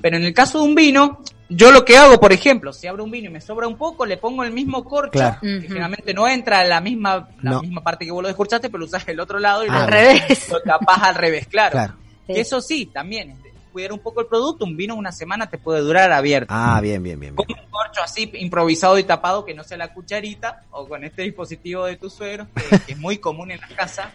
[0.00, 3.04] Pero en el caso de un vino, yo lo que hago, por ejemplo, si abro
[3.04, 5.36] un vino y me sobra un poco, le pongo el mismo corcho, Claro.
[5.40, 5.66] que Ujú.
[5.68, 7.60] generalmente no entra la misma, la No.
[7.60, 9.80] misma parte que vos lo descorchaste, pero lo usás el otro lado y Ah, lo,
[9.82, 10.48] Al revés.
[10.50, 11.72] lo tapás al revés, claro.
[11.72, 11.94] Claro.
[12.26, 12.32] Sí.
[12.34, 13.36] Que eso sí, también,
[13.72, 16.52] cuidar un poco el producto, un vino una semana te puede durar abierto.
[16.54, 17.34] Ah, bien, bien, bien.
[17.34, 17.46] bien.
[17.46, 21.22] Con un corcho así improvisado y tapado que no sea la cucharita o con este
[21.22, 24.12] dispositivo de tu suegro, que, que es muy común en la casa.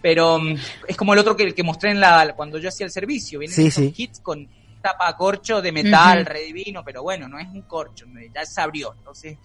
[0.00, 0.54] Pero mm,
[0.88, 3.38] es como el otro que, que mostré en la, cuando yo hacía el servicio.
[3.38, 3.92] Vienen Sí, esos sí.
[3.92, 4.48] kits con
[4.80, 6.28] tapa corcho de metal, Ujú.
[6.32, 8.92] re divino, pero bueno, no es un corcho, ya se abrió.
[8.98, 9.38] Entonces,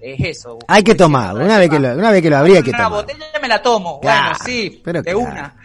[0.00, 0.58] es eso.
[0.68, 1.44] Hay que tomarlo.
[1.44, 2.96] Una vez que lo, una vez que lo abrí hay que una tomarlo.
[2.98, 4.00] botella ya me la tomo.
[4.00, 5.18] Claro, bueno, sí, pero de claro.
[5.28, 5.56] una.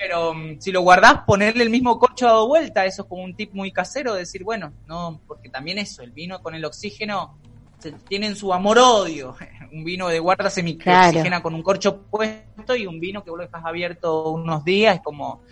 [0.00, 3.34] Pero mm, si lo guardás, ponerle el mismo corcho dado vuelta, eso es como un
[3.34, 7.36] tip muy casero, decir, bueno, no, porque también eso, el vino con el oxígeno
[7.78, 9.36] se- tienen su amor-odio.
[9.72, 11.42] Un vino de guarda se Claro.
[11.42, 15.00] con un corcho puesto y un vino que vos lo dejas abierto unos días es
[15.02, 15.42] como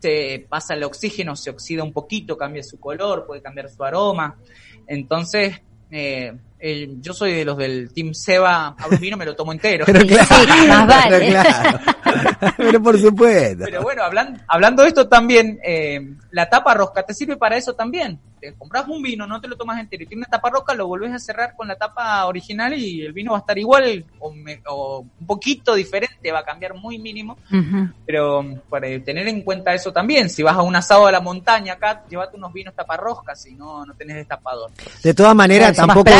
[0.00, 4.38] se pasa el oxígeno, se oxida un poquito, cambia su color, puede cambiar su aroma.
[4.86, 6.30] Entonces, eh,
[6.66, 9.84] eh, yo soy de los del Team Seba, abro un vino, me lo tomo entero.
[9.86, 11.18] Pero claro, Sí, más vale.
[11.18, 11.78] pero claro.
[12.56, 13.64] Pero por supuesto.
[13.66, 16.00] Pero bueno, hablan- hablando de esto también, eh,
[16.30, 18.18] la tapa rosca te sirve para eso también.
[18.44, 20.86] Te compras un vino, no te lo tomas entero y tiene una tapa rosca, lo
[20.86, 24.30] volvés a cerrar con la tapa original y el vino va a estar igual o,
[24.32, 27.38] me- o un poquito diferente, va a cambiar muy mínimo.
[28.04, 31.20] Pero um, para tener en cuenta eso también, si vas a un asado a la
[31.22, 34.70] montaña acá, llévate unos vinos taparroscas si no, no tenés destapador.
[35.02, 36.10] De todas maneras, tampoco,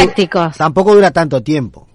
[0.56, 1.86] tampoco dura tanto tiempo.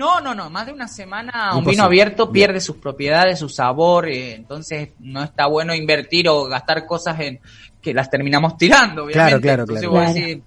[0.00, 4.08] No, no, no, más de una semana un vino abierto pierde sus propiedades, su sabor,
[4.08, 7.38] eh, entonces no está bueno invertir o gastar cosas en
[7.82, 9.42] que las terminamos tirando, obviamente.
[9.42, 10.42] Claro, claro, claro.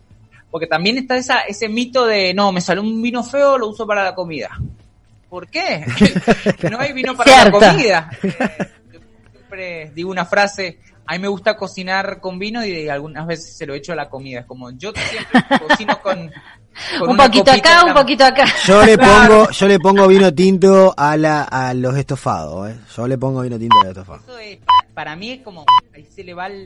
[0.50, 3.86] porque también está esa, ese mito de, no, me salió un vino feo, lo uso
[3.86, 4.50] para la comida.
[5.30, 5.86] ¿Por qué?
[6.72, 7.60] no hay vino para Cierto.
[7.60, 8.10] la comida.
[8.24, 13.28] Eh, yo siempre digo una frase, a mí me gusta cocinar con vino y algunas
[13.28, 14.40] veces se lo echo a la comida.
[14.40, 16.32] Es como, yo siempre cocino con...
[17.08, 18.46] Un poquito acá, un poquito acá.
[18.66, 22.76] Yo le pongo, yo le pongo vino tinto a la, a los estofados, ¿eh?
[22.96, 24.24] Yo le pongo vino tinto a los estofados.
[24.28, 24.60] Eso es,
[24.94, 26.66] para mí es como, ahí se le va el,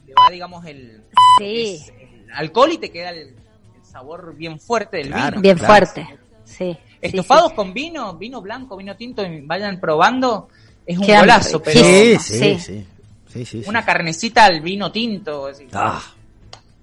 [0.00, 1.02] se le va digamos el,
[1.38, 1.80] Sí.
[1.84, 5.30] es el alcohol y te queda el, el sabor bien fuerte del Claro.
[5.30, 5.40] vino.
[5.42, 5.72] Bien Claro.
[5.72, 6.08] fuerte.
[6.44, 6.76] Sí.
[7.00, 7.56] Estofados sí.
[7.56, 10.48] con vino, vino blanco, vino tinto, y vayan probando,
[10.86, 12.38] es un Quedan golazo, pero Sí, Sí.
[12.38, 12.86] sí, sí.
[13.28, 13.68] Sí, sí, sí.
[13.68, 16.02] una carnecita al vino tinto, así, Ah,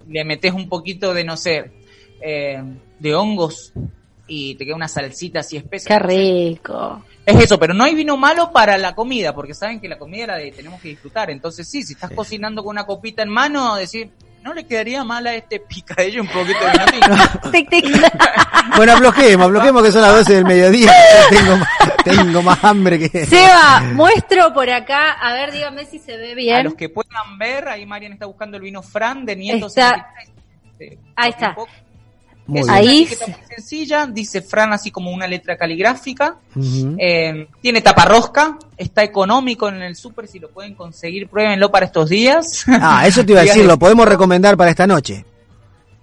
[0.07, 1.71] le metes un poquito de, no sé,
[2.21, 2.61] eh,
[2.99, 3.71] de hongos
[4.27, 5.87] y te queda una salsita así espesa.
[5.89, 7.03] Qué rico.
[7.25, 10.27] Es eso, pero no hay vino malo para la comida, porque saben que la comida
[10.27, 11.29] la de, tenemos que disfrutar.
[11.29, 12.15] Entonces sí, si estás Sí.
[12.15, 14.09] cocinando con una copita en mano, decir,
[14.43, 17.51] no le quedaría mal a este picadillo un poquito de vino tinto.
[17.51, 17.85] Tic, tic.
[18.75, 20.91] Bueno, aflojemos, aflojemos que son las 12 del mediodía.
[21.29, 21.69] tengo, más,
[22.03, 23.25] tengo más hambre que...
[23.25, 25.13] Seba, muestro por acá.
[25.13, 26.63] A ver, dígame si se ve A bien.
[26.65, 29.75] los que puedan ver, ahí Marian está buscando el vino Fran de Nietos.
[29.75, 30.13] Está-
[30.77, 30.99] 73.
[31.15, 31.55] Ahí está.
[32.49, 32.69] Muy Es bien.
[32.69, 36.37] una Ahí etiqueta muy sencilla, dice Fran así como una letra caligráfica.
[36.97, 42.09] Eh, tiene taparrosca, está económico en el súper, si lo pueden conseguir, pruébenlo para estos
[42.09, 42.65] días.
[42.67, 45.25] Ah, eso te iba a decir, de lo podemos recomendar para esta noche.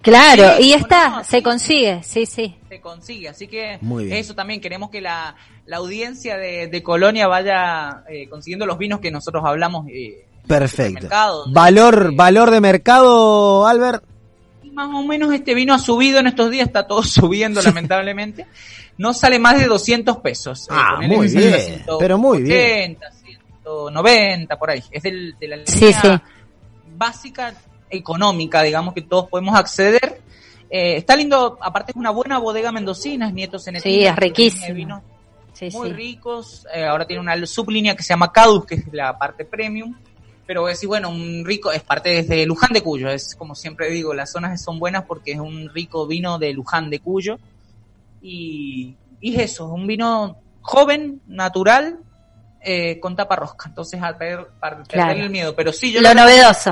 [0.01, 1.23] Claro, Sí, y ¿cómo está, no?
[1.23, 1.43] se Sí.
[1.43, 2.55] consigue, sí, sí.
[2.69, 3.27] se consigue.
[3.29, 4.17] Así que Muy bien.
[4.17, 8.99] eso también queremos que la, la audiencia de, de Colonia vaya eh, consiguiendo los vinos
[9.01, 9.85] que nosotros hablamos.
[9.89, 10.85] eh, Perfecto.
[11.01, 11.51] supermercados.
[11.51, 14.01] Valor, Eh, valor de mercado, Albert.
[14.77, 18.45] Más o menos este vino ha subido en estos días, está todo subiendo lamentablemente.
[18.97, 20.63] No sale más de 200 pesos.
[20.65, 22.97] Eh, Ah, ponele muy bien, pero muy bien.
[22.97, 23.11] 180,
[23.63, 24.83] 190, por ahí.
[24.91, 26.07] Es del, de la línea Sí, sí.
[26.95, 27.53] básica,
[27.89, 30.21] económica, digamos, que todos podemos acceder.
[30.69, 33.93] Eh, está lindo, aparte es una buena bodega mendocina, es Nieto Cenetina.
[33.95, 34.75] Sí, es riquísimo.
[34.75, 35.01] vinos
[35.53, 35.93] Sí, muy sí.
[35.95, 36.67] ricos.
[36.73, 39.95] eh, ahora tiene una sublínea que se llama Cadus, que es la parte premium.
[40.47, 43.09] Pero voy a decir, bueno, un rico, es parte desde Luján de Cuyo.
[43.09, 46.89] Es como siempre digo, las zonas son buenas porque es un rico vino de Luján
[46.89, 47.37] de Cuyo.
[48.21, 51.99] Y, y es eso, un vino joven, natural,
[52.61, 53.69] eh, con tapa rosca.
[53.69, 55.19] Entonces, a perder, para Claro.
[55.19, 55.55] el miedo.
[55.55, 56.71] Pero sí, yo Lo lo- novedoso.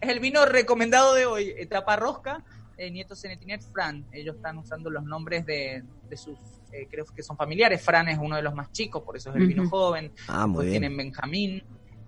[0.00, 2.42] Es el vino recomendado de hoy, eh, tapa rosca,
[2.76, 4.06] eh, Nieto Cenetinet Fran.
[4.10, 6.38] Ellos están usando los nombres de, de sus,
[6.72, 7.82] eh, creo que son familiares.
[7.82, 9.70] Fran es uno de los más chicos, por eso es el vino Ujú.
[9.70, 10.12] joven.
[10.28, 10.80] Ah, muy Después bien.
[10.82, 11.62] tienen Benjamín,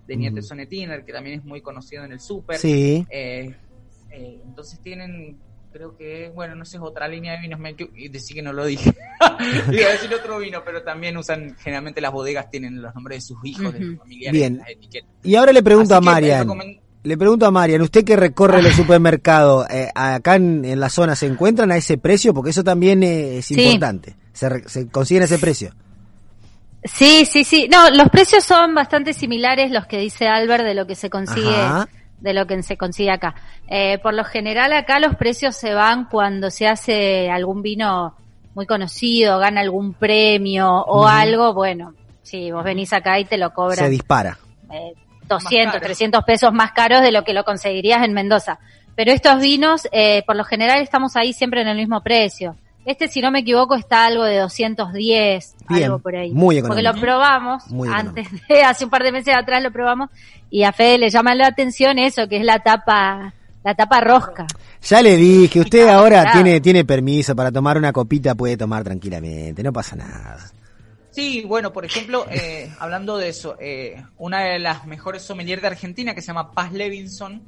[0.07, 0.47] de Nieto Ujú.
[0.47, 2.57] Sonetiner, que también es muy conocido en el súper.
[2.57, 3.05] Sí.
[3.09, 3.53] Eh,
[4.11, 5.37] eh, entonces tienen,
[5.71, 7.75] creo que, bueno, no sé, es otra línea de vinos, me
[8.09, 8.89] decí que no lo dije.
[9.71, 13.21] Iba a decir otro vino, pero también usan, generalmente las bodegas tienen los nombres de
[13.27, 14.53] sus hijos, de sus familiares, Bien.
[14.53, 15.09] en las etiquetas.
[15.23, 16.47] Y ahora le pregunto Así a Marian.
[17.03, 21.15] Le pregunto a Marian, usted que recorre los supermercados, eh, acá en, en la zona,
[21.15, 22.33] ¿se encuentran a ese precio?
[22.33, 23.61] Porque eso también eh, es Sí.
[23.61, 24.15] importante.
[24.33, 25.71] ¿Se, re- se consiguen ese precio?
[26.83, 27.67] Sí, sí, sí.
[27.71, 31.55] No, los precios son bastante similares los que dice Albert de lo que se consigue,
[31.55, 31.87] Ajá.
[32.19, 33.35] de lo que se consigue acá.
[33.67, 38.15] Eh, por lo general acá los precios se van cuando se hace algún vino
[38.53, 43.49] muy conocido, gana algún premio o algo, bueno, si vos venís acá y te lo
[43.49, 44.37] Se cobran dispara.
[44.71, 44.93] eh,
[45.27, 45.85] 200, caro.
[45.85, 48.59] 300 pesos más caros de lo que lo conseguirías en Mendoza.
[48.95, 52.55] Pero estos vinos, eh, por lo general, estamos ahí siempre en el mismo precio.
[52.87, 56.31] Este, si no me equivoco, está algo de 210, Bien, algo por ahí.
[56.31, 56.93] muy Porque económico.
[56.95, 60.09] lo probamos, Muy antes de, hace un par de meses atrás lo probamos,
[60.49, 64.47] y a Fede le llama la atención eso, que es la tapa, la tapa rosca.
[64.83, 66.41] Ya le dije, usted ahora claro.
[66.41, 70.37] tiene, tiene permiso para tomar una copita, puede tomar tranquilamente, no pasa nada.
[71.11, 75.67] Sí, bueno, por ejemplo, eh, hablando de eso, eh, una de las mejores sommeliers de
[75.67, 77.41] Argentina que se llama Paz Levinson,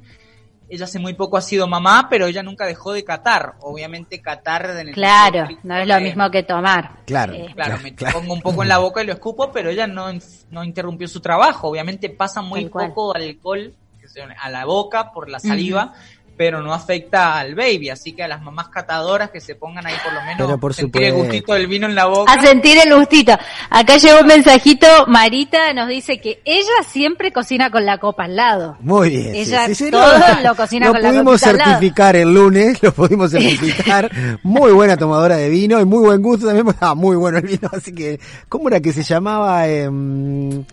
[0.70, 3.54] ella hace muy poco ha sido mamá, pero ella nunca dejó de catar.
[3.60, 6.92] Obviamente catar en el Claro, no es lo de- mismo que tomar.
[7.06, 7.32] Claro.
[7.34, 8.20] Eh, Claro, Claro, me claro.
[8.20, 10.06] pongo un poco en la boca y lo escupo, pero ella no,
[10.50, 11.68] no interrumpió su trabajo.
[11.68, 15.92] Obviamente pasa muy poco alcohol que se- a la boca por la saliva,
[16.40, 17.90] pero no afecta al baby.
[17.90, 20.72] Así que a las mamás catadoras que se pongan ahí por lo menos Pero por
[20.72, 21.32] sentir el supuesto.
[21.34, 22.32] gustito del vino en la boca.
[22.32, 23.36] A sentir el gustito.
[23.68, 28.36] Acá llegó un mensajito, Marita nos dice que ella siempre cocina con la copa al
[28.36, 28.78] lado.
[28.80, 29.34] Muy bien.
[29.34, 31.70] Ella sí, todo no, lo cocina lo con la pudimos copita al lado.
[31.72, 34.10] certificar el lunes, lo pudimos certificar.
[34.42, 36.74] muy buena tomadora de vino y muy buen gusto también.
[36.80, 39.68] Ah, muy bueno el vino, así que, ¿cómo era que se llamaba?
[39.68, 40.64] Em,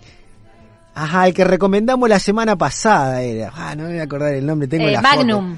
[1.04, 3.52] ajá, el que recomendamos la semana pasada era.
[3.56, 5.58] Ah, no me voy a acordar el nombre, tengo Eh, la Magnum.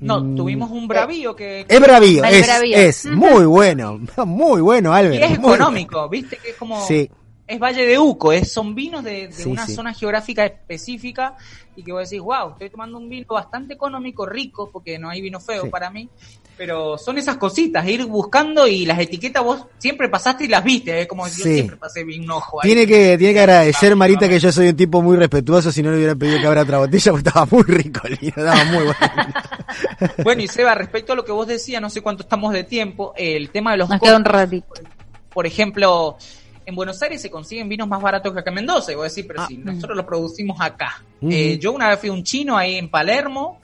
[0.00, 0.36] No, Mm.
[0.36, 1.66] tuvimos un bravío que...
[1.68, 2.76] Es bravío, El es, Bravío.
[2.76, 5.24] es muy bueno, muy bueno, Y Albert.
[5.24, 6.36] es económico, ¿viste?
[6.36, 6.80] Que es como...
[6.86, 7.10] Sí.
[7.48, 9.74] Es Valle de Uco, es, son vinos de, de Sí, una sí.
[9.74, 11.34] zona geográfica específica
[11.74, 15.22] y que vos decís, wow, estoy tomando un vino bastante económico, rico, porque no hay
[15.22, 15.70] vino feo Sí.
[15.70, 16.08] para mí,
[16.58, 21.00] pero son esas cositas, ir buscando y las etiquetas vos siempre pasaste y las viste,
[21.00, 22.68] es como yo siempre pasé un ojo ahí.
[22.68, 25.90] Tiene que, tiene que agradecer, Marita, que yo soy un tipo muy respetuoso, si no
[25.90, 28.84] le hubiera pedido que abra otra botella, porque estaba muy rico el vino, estaba muy
[28.84, 28.96] bueno.
[30.24, 33.12] Bueno, y Seba, respecto a lo que vos decías, no sé cuánto estamos de tiempo,
[33.16, 34.66] el tema de los Nos queda un ratito.
[35.32, 36.16] por ejemplo,
[36.68, 38.92] en Buenos Aires se consiguen vinos más baratos que acá en Mendoza.
[38.92, 39.46] Y voy a decir, pero Ah.
[39.48, 41.02] si nosotros los producimos acá.
[41.22, 43.60] Eh, yo una vez fui a un chino ahí en Palermo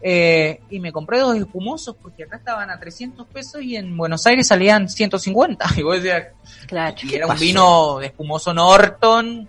[0.00, 4.24] eh, y me compré dos espumosos porque acá estaban a 300 pesos y en Buenos
[4.26, 5.66] Aires salían 150.
[5.76, 6.28] Y vos decías,
[6.68, 6.94] Claro.
[7.02, 7.42] y era un pasó?
[7.44, 9.48] vino de espumoso Norton,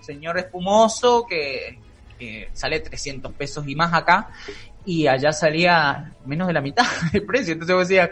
[0.00, 1.78] señor espumoso, que,
[2.18, 4.30] que sale 300 pesos y más acá.
[4.86, 7.52] Y allá salía menos de la mitad del precio.
[7.52, 8.10] Entonces vos decías,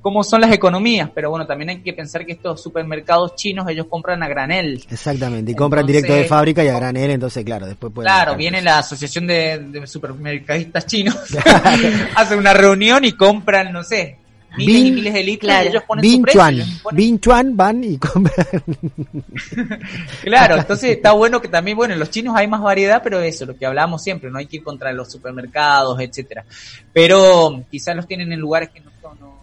[0.00, 1.10] ¿cómo son las economías?
[1.14, 4.84] Pero bueno, también hay que pensar que estos supermercados chinos, ellos compran a granel.
[4.90, 8.36] Exactamente, y compran Entonces- directo de fábrica y a granel, entonces claro, después pueden Claro,
[8.36, 11.16] viene la asociación de, de supermercadistas chinos,
[12.16, 14.16] hace una reunión y compran, no sé,
[14.56, 15.64] miles y miles de litros claro.
[15.64, 16.40] y ellos ponen su Bin precio.
[16.40, 18.46] Chuan, ponen- Bin Chuan van y compran.
[20.22, 23.46] Claro, entonces está bueno que también, bueno, en los chinos hay más variedad, pero eso,
[23.46, 26.44] lo que hablábamos siempre, no hay que ir contra los supermercados, etcétera.
[26.92, 29.39] Pero quizás los tienen en lugares que no, son- no, no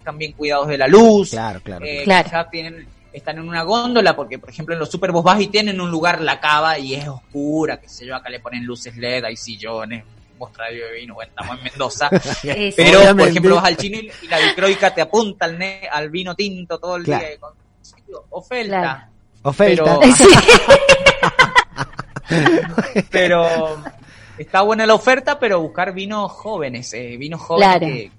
[0.00, 1.30] están bien cuidados de la luz.
[1.30, 1.84] Claro, claro.
[1.84, 2.24] eh, Claro.
[2.24, 5.46] Quizás tienen, están en una góndola, porque por ejemplo en los super vos vas y
[5.48, 8.96] tienen un lugar la cava y es oscura, qué sé yo, acá le ponen luces
[8.96, 10.04] LED, hay sillones,
[10.38, 12.08] mostrario de vino, bueno, estamos en Mendoza.
[12.76, 16.34] Pero, por ejemplo, vas al chino y, la dicroica te apunta al, ne- al vino
[16.34, 17.24] tinto todo el Claro.
[17.26, 17.34] día.
[17.34, 17.52] y con-
[18.30, 18.80] oferta.
[18.80, 19.00] Claro.
[19.42, 19.98] Oferta.
[20.00, 20.00] Pero-
[22.28, 22.34] Sí.
[23.10, 23.46] pero
[24.38, 27.86] está buena la oferta, pero buscar vinos jóvenes, eh, vinos jóvenes Claro.
[27.86, 28.10] que-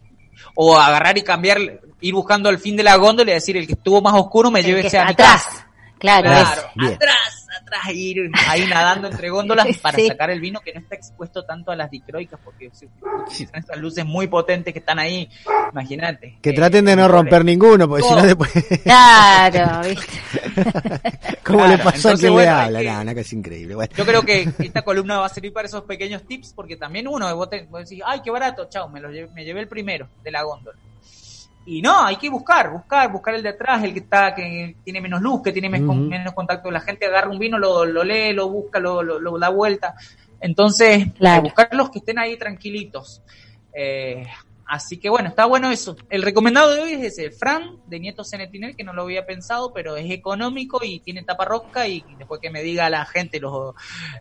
[0.56, 1.60] o agarrar y cambiar,
[2.02, 4.60] ir buscando al fin de la góndola y decir el que estuvo más oscuro me
[4.60, 5.44] El lleve que ese a está mi atrás.
[5.46, 5.68] casa.
[6.00, 6.30] Claro,
[6.76, 6.98] Bien.
[7.78, 10.08] Atrás, ir ahí nadando entre góndolas para Sí.
[10.08, 13.78] sacar el vino que no está expuesto tanto a las dicroicas, porque si utilizan estas
[13.78, 15.30] luces muy potentes que están ahí,
[15.72, 16.38] imagínate.
[16.42, 18.52] Que eh, traten de no romper ninguno, porque si no después...
[18.84, 20.06] Claro, ¿viste?
[21.44, 22.80] ¿Cómo Claro, le pasó a entonces, quien le bueno, hay habla?
[22.80, 23.76] que- No, no, que es increíble.
[23.76, 23.94] Bueno.
[23.96, 27.34] Yo creo que esta columna va a servir para esos pequeños tips, porque también uno,
[27.36, 30.32] vos, te, vos decís, ay, qué barato, chao, me, lo me llevé el primero de
[30.32, 30.78] la góndola.
[31.66, 35.00] Y no, hay que buscar, buscar, buscar el de atrás, el que está, que tiene
[35.00, 35.94] menos luz, que tiene mes- Ujú.
[35.94, 36.72] menos contacto.
[36.72, 39.94] La gente agarra un vino, lo, lo lee, lo busca, lo, lo, lo da vuelta.
[40.40, 41.40] Entonces, Claro.
[41.40, 43.22] eh, buscar los que estén ahí tranquilitos.
[43.74, 44.26] Eh,
[44.66, 45.96] así que bueno, está bueno eso.
[46.10, 49.72] El recomendado de hoy es ese, Fran, de Nieto Cenetiner, que no lo había pensado,
[49.72, 53.76] pero es económico y tiene tapa rosca y después que me diga la gente los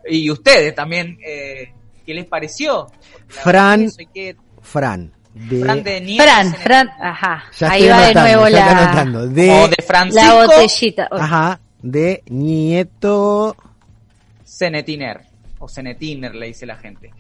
[0.07, 1.73] y ustedes también eh,
[2.05, 2.89] qué les pareció.
[3.29, 5.15] Fran, que que- Fran.
[5.35, 5.61] De...
[5.61, 6.25] Fran de Nieto
[6.63, 7.45] Fran, ajá.
[7.59, 9.21] Ya Ahí va de nuevo la, anotando.
[9.21, 9.77] o De...
[9.87, 11.09] Francisco la botellita.
[11.13, 13.57] Ajá, de Nieto...
[14.45, 15.21] Cenetiner
[15.59, 17.11] o Cenetiner le dice la gente.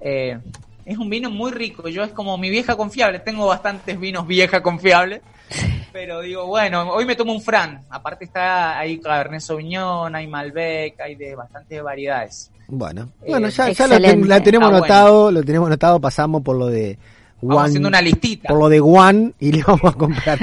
[0.00, 0.38] Eh,
[0.84, 4.62] es un vino muy rico, yo es como mi vieja confiable, tengo bastantes vinos vieja
[4.62, 5.20] confiable.
[5.92, 7.82] Pero digo, bueno, hoy me tomo un Fran.
[7.90, 12.50] Aparte está ahí Cabernet Sauvignon, hay Malbec, hay de bastantes variedades.
[12.68, 16.42] Bueno, Eh, bueno, ya, ya lo ten- la tenemos Está anotado, lo tenemos anotado, pasamos
[16.42, 16.98] por lo de
[17.48, 18.48] Vamos haciendo una listita.
[18.48, 20.38] por lo de Juan y le vamos a comprar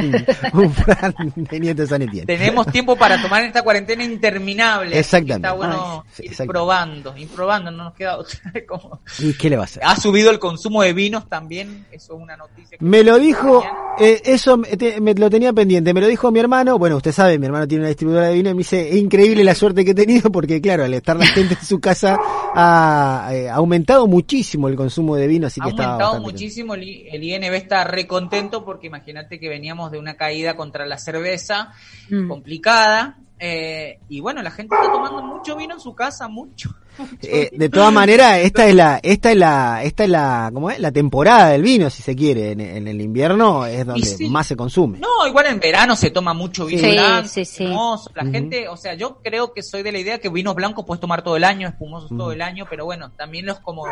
[0.54, 2.26] un, Fran de Nieto San Etienne.
[2.26, 4.98] Tenemos tiempo para tomar esta cuarentena interminable.
[5.00, 5.48] Exactamente.
[5.48, 8.40] Está bueno Ay, ir probando, ir probando, no nos queda otra.
[8.68, 9.84] Como- ¿Y qué le va a hacer?
[9.86, 12.78] Ha subido el consumo de vinos también, eso es una noticia.
[12.78, 13.64] que- Me lo dijo,
[14.00, 17.12] eh, eso me, te- me lo tenía pendiente, me lo dijo mi hermano, bueno, usted
[17.14, 19.92] sabe, mi hermano tiene una distribuidora de vino y me dice, increíble la suerte que
[19.92, 22.18] he tenido porque claro, al estar la gente en su casa
[22.54, 26.89] ha eh, aumentado muchísimo el consumo de vino, así ha que está aumentado muchísimo, el,
[26.90, 30.98] I- el INB está re contento porque imagínate que veníamos de una caída contra la
[30.98, 31.72] cerveza
[32.10, 32.28] Mm.
[32.28, 36.70] complicada eh, y bueno, la gente está tomando mucho vino en su casa, mucho.
[36.98, 40.70] mucho Eh, de todas maneras, esta es la, esta es la, esta es la, ¿cómo
[40.70, 40.80] es?
[40.80, 42.52] La temporada del vino, si se quiere.
[42.52, 44.28] En, en el invierno es donde sí.
[44.30, 45.00] más se consume.
[45.00, 47.64] No, igual en verano se toma mucho vino Sí, blanco, sí, sí.
[47.64, 48.12] espumoso.
[48.16, 51.00] La gente, o sea, yo creo que soy de la idea que vinos blancos puedes
[51.00, 53.86] tomar todo el año, espumosos todo el año, pero bueno, también los como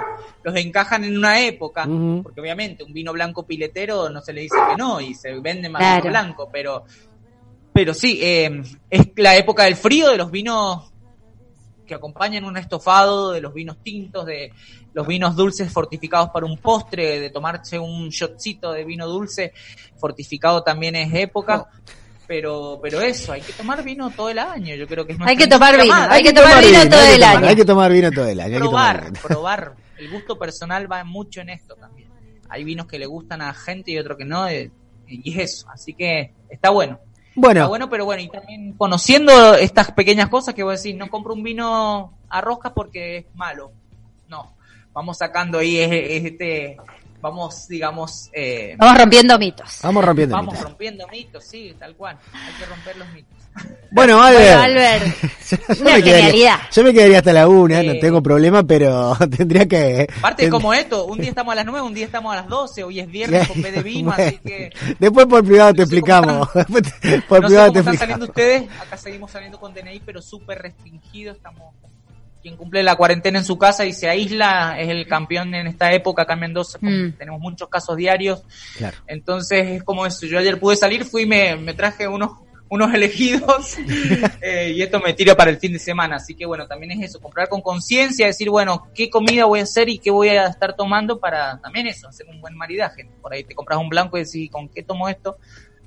[0.43, 1.87] los encajan en una época,
[2.21, 5.69] porque obviamente un vino blanco piletero no se le dice que no y se vende
[5.69, 6.01] más Claro.
[6.01, 6.83] vino blanco, pero
[7.77, 10.91] pero sí, eh, es la época del frío de los vinos
[11.85, 14.51] que acompañan un estofado, de los vinos tintos, de
[14.95, 19.53] los vinos dulces fortificados para un postre, de tomarse un shotcito de vino dulce
[19.95, 21.67] fortificado también es época.
[22.25, 25.37] Pero, pero eso, hay que tomar vino todo el año, yo creo que es Hay
[25.37, 27.47] que tomar vino, hay que tomar vino todo el tomar, año.
[27.47, 28.55] Hay que tomar vino todo el año.
[28.55, 29.75] hay que tomar probar, probar.
[29.99, 32.09] El gusto personal va mucho en esto también.
[32.49, 34.71] Hay vinos que le gustan a gente y otros que no, eh,
[35.07, 35.69] y es eso.
[35.69, 36.99] Así que está bueno.
[37.39, 41.07] Bueno, bueno, pero bueno, y también conociendo estas pequeñas cosas que voy a decir, no
[41.07, 43.71] compro un vino a rosca porque es malo.
[44.27, 44.53] No,
[44.91, 46.77] vamos sacando ahí es- es este,
[47.21, 49.79] vamos, digamos, eh, Vamos rompiendo mitos.
[49.81, 50.35] vamos rompiendo.
[50.35, 50.69] vamos mitos.
[50.69, 52.17] rompiendo mitos, sí, tal cual.
[52.33, 53.37] Hay que romper los mitos.
[53.89, 54.45] Bueno, Albert.
[54.59, 55.05] Bueno, Albert,
[55.49, 59.65] yo, una me quedaría, yo me quedaría hasta la una, no tengo problema, pero tendría
[59.65, 60.05] que.
[60.19, 62.47] Aparte ten- como esto, un día estamos a las 9, un día estamos a las
[62.49, 64.69] 12, hoy es viernes con P de vino, Bueno, así que...
[64.99, 66.49] Después por privado te No explicamos.
[66.49, 70.21] Por no sé privado cómo te están saliendo ustedes, acá seguimos saliendo con DNI, pero
[70.21, 71.73] súper restringido, estamos...
[72.41, 75.91] Quien cumple la cuarentena en su casa y se aísla es el campeón en esta
[75.91, 77.17] época acá en Mendoza, porque Mm.
[77.17, 78.43] tenemos muchos casos diarios,
[78.77, 78.97] Claro.
[79.07, 82.31] entonces es como eso, yo ayer pude salir, fui y me, me traje unos
[82.69, 83.77] unos elegidos
[84.41, 87.09] eh, y esto me tira para el fin de semana, así que bueno, también es
[87.09, 90.47] eso, comprar con conciencia, decir, bueno, qué comida voy a hacer y qué voy a
[90.47, 94.17] estar tomando para también eso, hacer un buen maridaje, por ahí te compras un blanco
[94.17, 95.37] y decís, ¿con qué tomo esto?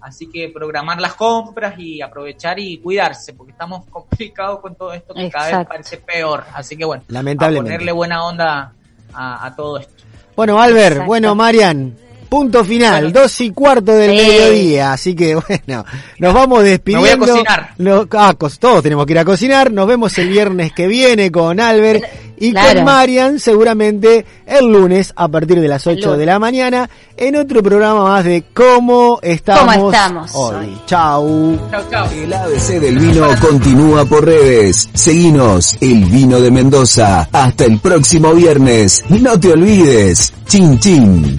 [0.03, 5.13] Así que programar las compras y aprovechar y cuidarse, porque estamos complicados con todo esto
[5.15, 6.45] que cada vez parece peor.
[6.55, 7.71] Así que bueno, a Lamentablemente.
[7.73, 8.73] ponerle buena onda
[9.13, 9.93] a, a todo esto.
[10.37, 11.07] Bueno, Albert, Exacto.
[11.07, 11.95] bueno, Marian,
[12.31, 13.21] punto final, Bueno.
[13.21, 14.27] dos y cuarto del Sí.
[14.27, 15.35] mediodía, así que
[15.67, 15.85] bueno,
[16.19, 17.03] nos vamos despidiendo.
[17.03, 17.71] Me voy a cocinar.
[17.79, 21.61] No- ah, todos tenemos que ir a cocinar, nos vemos el viernes que viene con
[21.61, 22.05] Albert
[22.41, 22.75] y Claro.
[22.77, 26.19] con Marian seguramente el lunes a partir de las 8 lunes.
[26.19, 30.57] de la mañana en otro programa más de cómo estamos, ¿Cómo estamos hoy.
[30.57, 30.81] hoy?
[30.87, 31.59] Chau.
[31.91, 32.07] Chao.
[32.13, 34.89] El ABC del vino continúa por redes.
[34.95, 37.29] Seguinos, El Vino de Mendoza.
[37.31, 39.05] Hasta el próximo viernes.
[39.09, 40.33] No te olvides.
[40.49, 41.39] Chin chin.